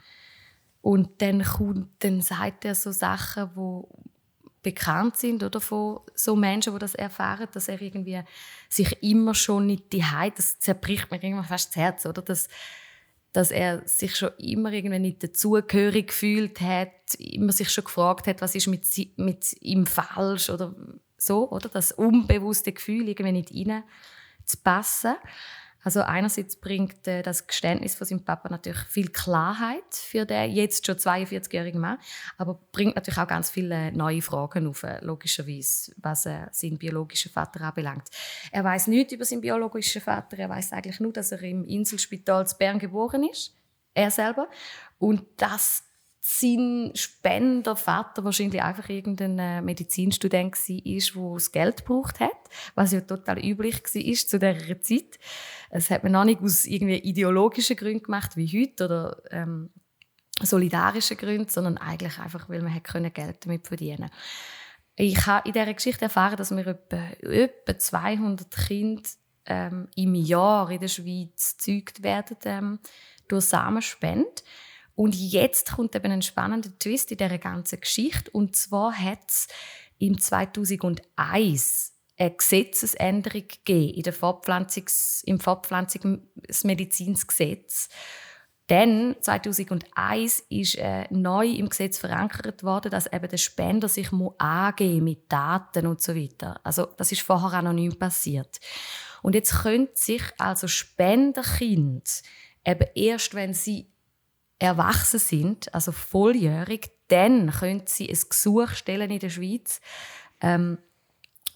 [0.81, 3.87] Und dann, kommt, dann sagt er so Sachen, wo
[4.63, 8.21] bekannt sind oder von so Menschen, die das erfahren, dass er irgendwie
[8.69, 10.03] sich immer schon nicht die
[10.35, 12.47] das zerbricht mir irgendwann fast das Herz, oder dass
[13.33, 18.41] dass er sich schon immer irgendwie nicht dazugehörig gefühlt hat, immer sich schon gefragt hat,
[18.41, 18.85] was ist mit,
[19.17, 20.75] mit ihm falsch oder
[21.17, 23.83] so, oder das unbewusste Gefühl irgendwie nicht rein
[24.45, 25.15] zu passen.
[25.83, 30.85] Also einerseits bringt äh, das Geständnis von seinem Papa natürlich viel Klarheit für den jetzt
[30.85, 31.97] schon 42-jährigen Mann,
[32.37, 37.61] aber bringt natürlich auch ganz viele neue Fragen auf, logischerweise, was äh, seinen biologischen Vater
[37.61, 38.07] anbelangt.
[38.51, 42.47] Er weiß nichts über seinen biologischen Vater, er weiß eigentlich nur, dass er im Inselspital
[42.47, 43.55] zu Bern geboren ist,
[43.93, 44.49] er selber,
[44.97, 45.83] und dass
[46.25, 52.31] sein Spendervater wahrscheinlich einfach irgendein äh, Medizinstudent war, der das Geld gebraucht hat,
[52.75, 55.19] was ja total üblich war zu dieser Zeit.
[55.69, 59.69] Es hat man noch nicht aus irgendwie ideologischen Gründen gemacht, wie heute, oder ähm,
[60.41, 64.09] solidarischen Gründen, sondern eigentlich einfach, weil man können Geld damit verdienen
[64.95, 69.03] Ich habe in dieser Geschichte erfahren, dass wir etwa, etwa 200 Kinder
[69.45, 72.79] ähm, im Jahr in der Schweiz gezeugt werden ähm,
[73.27, 74.31] durch Samenspende.
[74.95, 78.29] Und jetzt kommt eben ein spannender Twist in dieser ganzen Geschichte.
[78.31, 79.47] Und zwar hat es
[79.97, 87.89] im 2001 eine Gesetzesänderung gegeben in der Fortpflanzungs-, im Fortpflanzungsmedizinsgesetz.
[88.67, 94.35] Dann, 2001, ist äh, neu im Gesetz verankert worden, dass eben der Spender sich muss
[94.37, 96.61] angeben mit Daten und so weiter.
[96.63, 98.61] Also das ist vorher anonym passiert.
[99.21, 102.03] Und jetzt können sich also Spenderkinder
[102.65, 103.92] eben erst, wenn sie
[104.59, 109.81] erwachsen sind, also volljährig, dann können sie ein Gesuch stellen in der Schweiz,
[110.41, 110.77] ähm,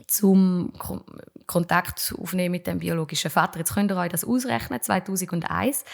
[0.05, 1.03] zum Kon
[1.47, 3.59] Kontakt aufnehmen mit dem biologischen Vater.
[3.59, 5.85] Jetzt könnt ihr euch das ausrechnen, 2001.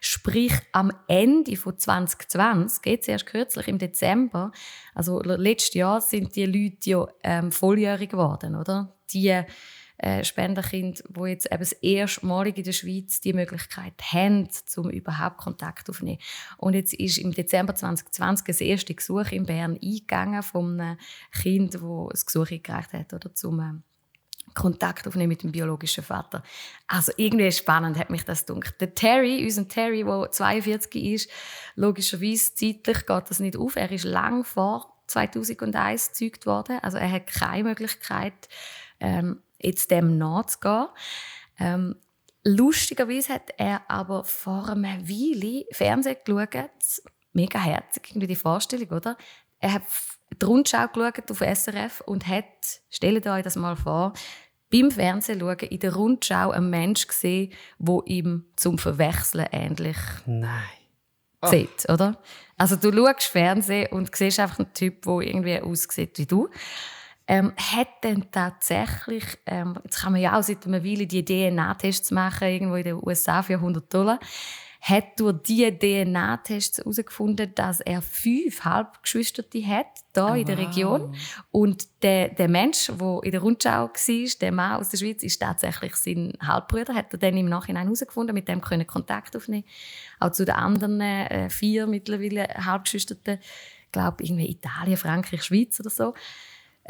[0.00, 4.52] Sprich, am Ende von 2020, jetzt erst kürzlich im Dezember,
[4.94, 8.96] also letztes Jahr, sind die Leute ja ähm, volljährig geworden, oder?
[9.12, 9.42] Die
[10.02, 14.88] äh, Spenderkinder, die jetzt eben das erste Mal in der Schweiz die Möglichkeit haben, um
[14.88, 16.20] überhaupt Kontakt aufzunehmen.
[16.56, 20.98] Und jetzt ist im Dezember 2020 das erste Gesuch in Bern eingegangen von einem
[21.32, 23.72] Kind, das ein Gesuch eingereicht hat, oder, zum äh,
[24.54, 26.42] Kontakt aufnehmen mit dem biologischen Vater.
[26.86, 28.80] Also irgendwie spannend hat mich das gedacht.
[28.80, 31.30] Der Terry, unser Terry, der 42 ist,
[31.76, 33.76] logischerweise zeitlich geht das nicht auf.
[33.76, 36.78] Er ist lang vor 2001 gezeugt worden.
[36.82, 38.48] Also er hat keine Möglichkeit,
[38.98, 40.88] ähm, jetzt dem nachzugehen.
[41.58, 41.96] Ähm,
[42.44, 47.02] lustigerweise hat er aber vor einer Weile Fernsehen geschaut,
[47.32, 49.16] mega herzig, irgendwie die Vorstellung, oder?
[49.58, 49.82] Er hat
[50.40, 52.44] die Rundschau geschaut auf SRF und hat,
[52.88, 54.14] stellt euch das mal vor,
[54.70, 59.96] beim Fernsehen schauen, in der Rundschau einen Mensch gesehen, wo ihm zum Verwechseln ähnlich
[60.26, 60.62] Nein.
[61.44, 62.22] sieht, oder?
[62.56, 66.48] Also du schaust Fernsehen und siehst einfach einen Typ, der irgendwie aussieht wie du.
[67.32, 72.10] Ähm, hat dann tatsächlich, ähm, jetzt kann man ja auch seit einer Weile die DNA-Tests
[72.10, 74.18] machen, irgendwo in den USA für 100 Dollar,
[74.80, 81.14] hat durch diese DNA-Tests herausgefunden, dass er fünf Halbgeschwister hat, da in der Region.
[81.52, 83.92] Und der, der Mensch, der in der Rundschau war,
[84.40, 88.34] der Mann aus der Schweiz, ist tatsächlich sein Halbbruder, hat er dann im Nachhinein herausgefunden,
[88.34, 89.64] mit dem können Kontakt aufnehmen.
[90.18, 93.38] Auch zu den anderen äh, vier mittlerweile Halbgeschwisterten,
[93.86, 96.12] ich glaube irgendwie Italien, Frankreich, Schweiz oder so,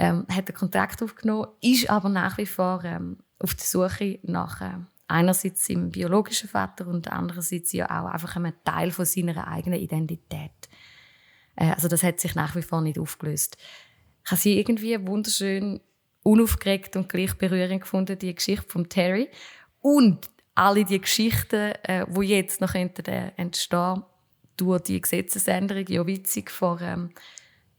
[0.01, 4.62] ähm, hat er Kontakt aufgenommen, ist aber nach wie vor ähm, auf der Suche nach
[4.62, 4.78] äh,
[5.09, 10.70] einerseits seinem biologischen Vater und andererseits ja auch einfach einem Teil von seiner eigenen Identität.
[11.55, 13.59] Äh, also das hat sich nach wie vor nicht aufgelöst.
[14.24, 15.80] Ich habe sie irgendwie wunderschön,
[16.22, 19.28] unaufgeregt und gleich berührend gefunden, die Geschichte von Terry.
[19.80, 24.03] Und alle die Geschichten, äh, die jetzt noch entstehen
[24.57, 27.11] durch die Gesetzesänderung, ja witzig, vor ähm,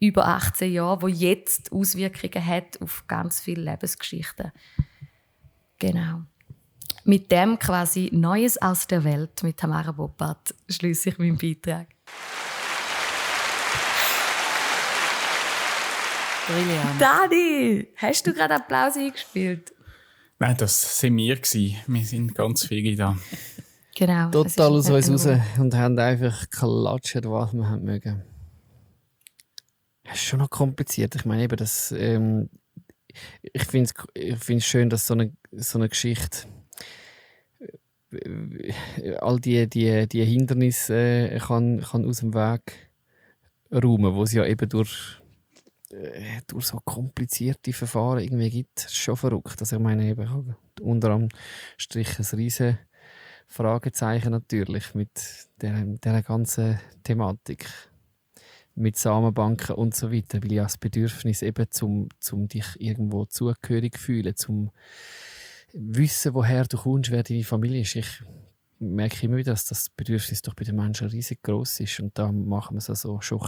[0.02, 4.52] über 18 Jahren, wo jetzt Auswirkungen hat auf ganz viele Lebensgeschichten.
[5.80, 6.24] Genau.
[7.06, 11.88] Mit dem quasi Neues aus der Welt mit Tamara Boppert schließe ich meinen Beitrag.
[16.48, 17.00] Brillant.
[17.00, 19.72] Dani, hast du gerade Applaus eingespielt?
[20.40, 21.78] Nein, das sind wir gewesen.
[21.86, 23.16] Wir sind ganz viele da.
[23.96, 24.32] Genau.
[24.32, 28.24] Total aus uns raus und haben einfach geklatscht, was wir haben mögen.
[30.12, 31.16] Das ist schon noch kompliziert.
[31.16, 32.50] Ich meine eben, dass, ähm,
[33.42, 33.90] ich finde
[34.46, 36.50] es schön, dass so eine, so eine Geschichte
[38.12, 42.92] äh, all die, die, die Hindernisse äh, kann, kann aus dem Weg
[43.72, 45.22] räumen, wo es ja eben durch,
[45.92, 48.84] äh, durch so komplizierte Verfahren irgendwie gibt.
[48.84, 49.62] Das ist schon verrückt.
[49.62, 51.30] Also ich meine eben, unter am
[51.78, 52.80] Strich ein riesen
[53.48, 55.12] Fragezeichen natürlich mit
[55.62, 57.91] der, der ganzen Thematik.
[58.76, 63.98] Mit Samenbanken und so weiter, weil ich das Bedürfnis eben zum, zum dich irgendwo zugehörig
[63.98, 64.72] fühlen, zum
[65.74, 67.96] wissen, woher du kommst, wer deine Familie ist.
[67.96, 68.24] Ich
[68.80, 72.32] merke immer wieder, dass das Bedürfnis doch bei den Menschen riesig groß ist und da
[72.32, 73.40] machen wir es also schon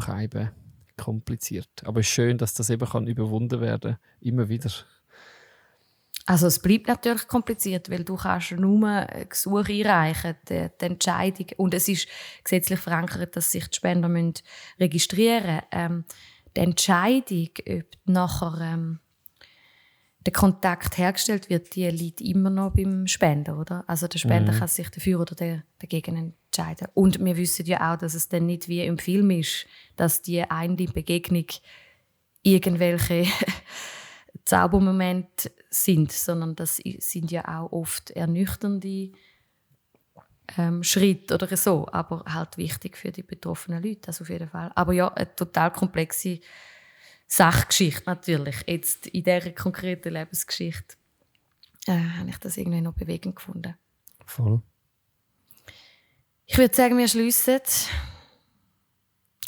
[0.97, 1.69] kompliziert.
[1.85, 4.69] Aber es ist schön, dass das eben kann überwunden werden immer wieder.
[6.25, 11.73] Also es bleibt natürlich kompliziert, weil du kannst nur Gesuch einreichen, die, die Entscheidung, und
[11.73, 12.07] es ist
[12.43, 14.35] gesetzlich verankert, dass sich die Spender müssen
[14.79, 15.61] registrieren müssen.
[15.71, 16.05] Ähm,
[16.55, 18.99] die Entscheidung, ob nachher ähm,
[20.25, 23.83] der Kontakt hergestellt wird, die liegt immer noch beim Spender, oder?
[23.87, 26.87] Also der Spender kann sich dafür oder der, dagegen entscheiden.
[26.93, 29.65] Und wir wissen ja auch, dass es dann nicht wie im Film ist,
[29.97, 31.47] dass die eine Begegnung
[32.41, 33.25] irgendwelche
[34.45, 39.11] Zaubermomente sind, sondern das sind ja auch oft ernüchternde
[40.57, 44.71] ähm, Schritte oder so, aber halt wichtig für die betroffenen Leute, das auf jeden Fall.
[44.75, 46.39] Aber ja, eine total komplexe
[47.27, 48.57] Sachgeschichte natürlich.
[48.67, 50.95] Jetzt in dieser konkreten Lebensgeschichte
[51.87, 53.75] äh, habe ich das irgendwie noch bewegend gefunden.
[54.25, 54.61] Voll.
[56.45, 57.61] Ich würde sagen, wir schliessen.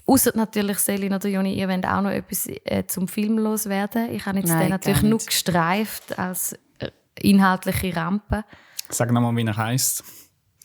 [0.08, 4.12] Außer natürlich Selin oder Joni, ihr wollt auch noch etwas äh, zum Film loswerden.
[4.14, 8.44] Ich habe jetzt Nein, den natürlich nur gestreift als äh, inhaltliche Rampe.
[8.90, 10.04] Sag nochmal, wie er heisst.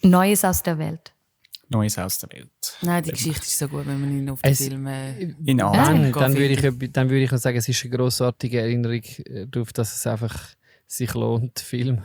[0.02, 1.12] Neues aus der Welt.
[1.70, 2.50] Neues aus der Welt.
[2.82, 4.86] Nein, die Geschichte ist so gut, wenn man ihn auf den Es- Film...
[4.86, 6.12] Äh, In Dann, Aachen.
[6.12, 9.72] dann, würde ich, dann würde ich auch sagen, es ist eine grossartige Erinnerung äh, darauf,
[9.72, 10.36] dass es einfach
[10.86, 12.02] sich lohnt, Film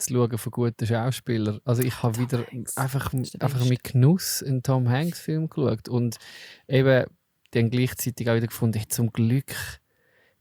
[0.00, 1.60] zu schauen von guten Schauspielern.
[1.64, 2.44] Also ich habe wieder
[2.76, 6.16] einfach, einfach mit Genuss einen Tom Hanks Film geschaut und
[6.68, 7.04] eben
[7.52, 9.54] dann gleichzeitig auch wieder gefunden, hey, zum Glück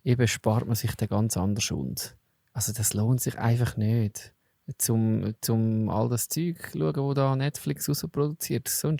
[0.03, 2.15] eben spart man sich den ganz anderen Schund.
[2.53, 4.34] Also das lohnt sich einfach nicht.
[4.77, 8.68] Zum, zum all das Zeug schauen, wo da Netflix rausproduziert.
[8.68, 8.98] Das so ein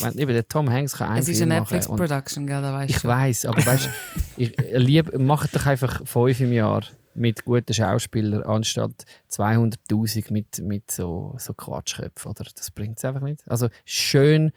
[0.00, 2.90] meine, Eben der Tom Hanks kann einen es ist Film eine Netflix-Production, gell, da weißt
[2.90, 3.08] ich du.
[3.08, 3.90] weiß, aber weißt,
[4.38, 6.82] ich lieb, macht doch einfach fünf im Jahr
[7.16, 12.30] mit guten Schauspielern anstatt 200.000 mit, mit so, so Quatschköpfen.
[12.30, 12.44] Oder?
[12.54, 13.48] Das bringt es einfach nicht.
[13.48, 14.52] Also schön,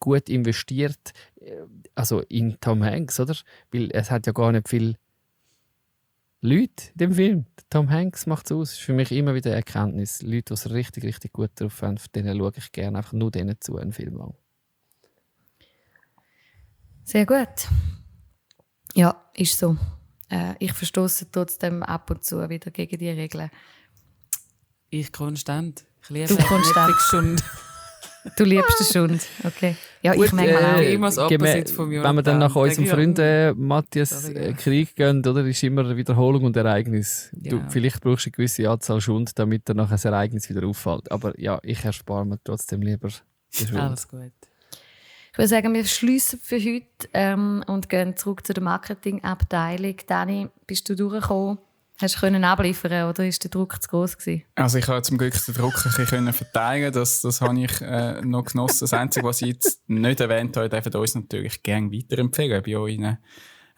[0.00, 1.62] gut investiert, äh,
[1.94, 3.36] also in Tom Hanks, oder?
[3.70, 4.96] Weil es hat ja gar nicht viel
[6.40, 7.46] Leute in dem Film.
[7.68, 8.70] Tom Hanks macht es aus.
[8.70, 10.22] Das ist für mich immer wieder eine Erkenntnis.
[10.22, 13.60] Leute, die es richtig, richtig gut drauf haben, denen schaue ich gerne einfach nur denen
[13.60, 14.34] zu, einen Film lang.
[17.04, 17.68] Sehr gut.
[18.94, 19.76] Ja, ist so.
[20.30, 23.50] Äh, ich verstoße trotzdem ab und zu wieder gegen die Regeln.
[24.90, 25.84] Ich konstant.
[26.02, 26.88] Ich liebe Du konstant.
[26.88, 27.42] Netflix-Stunde.
[28.36, 29.26] Du liebst den Schund.
[29.44, 29.76] Okay.
[30.02, 30.78] Ja, ich Gut, manchmal auch.
[30.80, 33.54] äh, immer das geben wir- Opposite vom Wenn wir dann nach unserem ich, Freund äh,
[33.54, 34.52] Matthias äh.
[34.52, 37.30] Krieg gehen, oder, ist immer eine Wiederholung und Ereignis.
[37.32, 37.68] Du, Ja.
[37.70, 41.10] vielleicht brauchst du eine gewisse Anzahl Schund, damit dann nachher das Ereignis wieder auffällt.
[41.10, 43.80] Aber ja, ich erspare mir trotzdem lieber den Schund.
[43.80, 44.32] Alles gut.
[45.40, 49.96] Würde sagen, wir schließen für heute ähm, und gehen zurück zu der Marketingabteilung.
[50.06, 51.56] Dani, bist du durchgekommen?
[51.98, 54.42] Hast du können abliefern oder ist der Druck zu groß gewesen?
[54.54, 58.20] Also ich habe zum Glück den Druck ein bisschen verteilen das, das habe ich äh,
[58.20, 58.80] noch genossen.
[58.80, 63.16] Das Einzige, was ich jetzt nicht erwähnt habe, dürfen uns natürlich gerne weiterempfehlen bei euren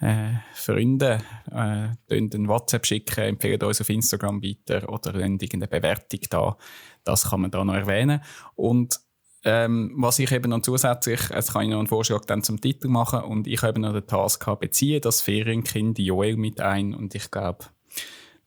[0.01, 1.23] äh, Freunden.
[1.49, 6.57] Äh, könnt ein WhatsApp schicken, empfehlen uns auf Instagram weiter oder irgendeine Bewertung da.
[7.05, 8.21] Das kann man da noch erwähnen.
[8.57, 8.99] Und
[9.45, 12.89] ähm, was ich eben noch zusätzlich, jetzt kann ich noch einen Vorschlag dann zum Titel
[12.89, 16.95] machen und ich habe eben noch den Task gehabt, beziehe das Ferienkind Joel mit ein
[16.95, 17.65] und ich glaube,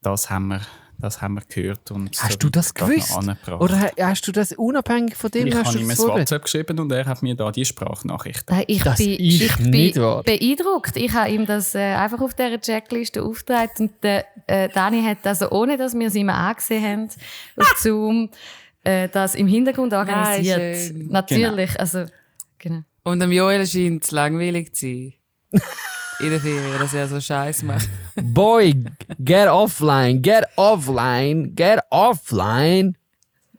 [0.01, 0.61] das haben wir,
[0.99, 1.91] das haben wir gehört.
[1.91, 3.11] Und Hast so du das gewusst?
[3.17, 3.59] angebracht.
[3.61, 5.47] Oder ha- hast du das unabhängig von dem?
[5.47, 5.97] ich hast habe ihm ein?
[5.97, 8.49] WhatsApp geschrieben und er hat mir da die Sprachnachricht.
[8.51, 10.23] Äh, Ich Das bin, ist ich nicht bin wahr.
[10.23, 10.95] beeindruckt.
[10.95, 15.25] Ich habe ihm das äh, einfach auf dieser Checkliste aufgetragen und der äh, Dani hat
[15.27, 17.09] also, ohne dass wir es ihm angesehen haben,
[17.57, 18.29] auf Zoom
[18.85, 20.57] äh, das im Hintergrund organisiert.
[20.57, 21.07] Nein, schön.
[21.09, 22.05] Natürlich, also
[22.57, 22.83] genau.
[23.03, 25.13] Und dem Joel scheint es langweilig zu sein.
[26.19, 27.89] In der Ferien, dass er so Scheiß macht.
[28.15, 28.73] Boy,
[29.19, 32.97] get offline, get offline, get offline.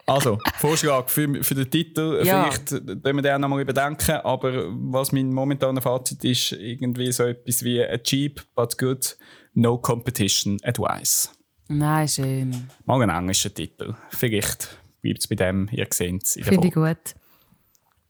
[0.07, 2.23] Also, Vorschlag für, für den Titel.
[2.25, 2.45] Ja.
[2.45, 4.13] Vielleicht äh, wir den auch noch mal überdenken.
[4.23, 9.19] Aber was mein momentaner Fazit ist, irgendwie so etwas wie a cheap but good
[9.53, 11.31] no competition advice.
[11.69, 12.69] Nein, schön.
[12.85, 13.95] Mal ein englischer Titel.
[14.11, 17.15] Vielleicht bleibt es bei dem, ihr seht es in der Finde ich gut.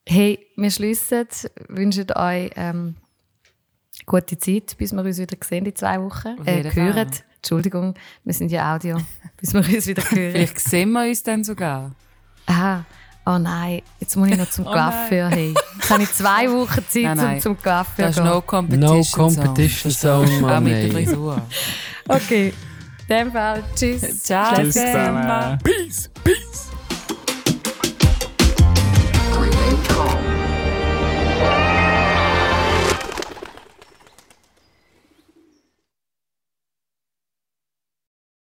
[0.09, 1.27] Hey, wir schließen,
[1.69, 2.97] wünschen euch ähm,
[4.07, 6.37] gute Zeit, bis wir uns wieder sehen in zwei Wochen.
[6.47, 7.11] Äh, hören.
[7.37, 7.95] Entschuldigung,
[8.25, 8.99] wir sind ja Audio.
[9.37, 10.33] bis wir uns wieder hören.
[10.33, 11.93] Vielleicht sehen wir uns dann sogar.
[12.47, 12.85] Aha.
[13.29, 15.29] Oh nein, jetzt muss ich noch zum Oh Coiffeur.
[15.31, 15.53] Hey.
[15.75, 17.41] Jetzt habe ich zwei Wochen Zeit Nein, nein.
[17.41, 18.25] zum, zum Coiffeur Das ist gehen.
[18.31, 18.97] no competition.
[18.97, 21.43] No competition zone, Auch Mann, mit der Frisur.
[22.09, 22.53] Okay,
[23.09, 24.23] in dem Fall, tschüss.
[24.23, 25.59] Ciao Tschüss zusammen.
[25.65, 26.46] Peace, peace.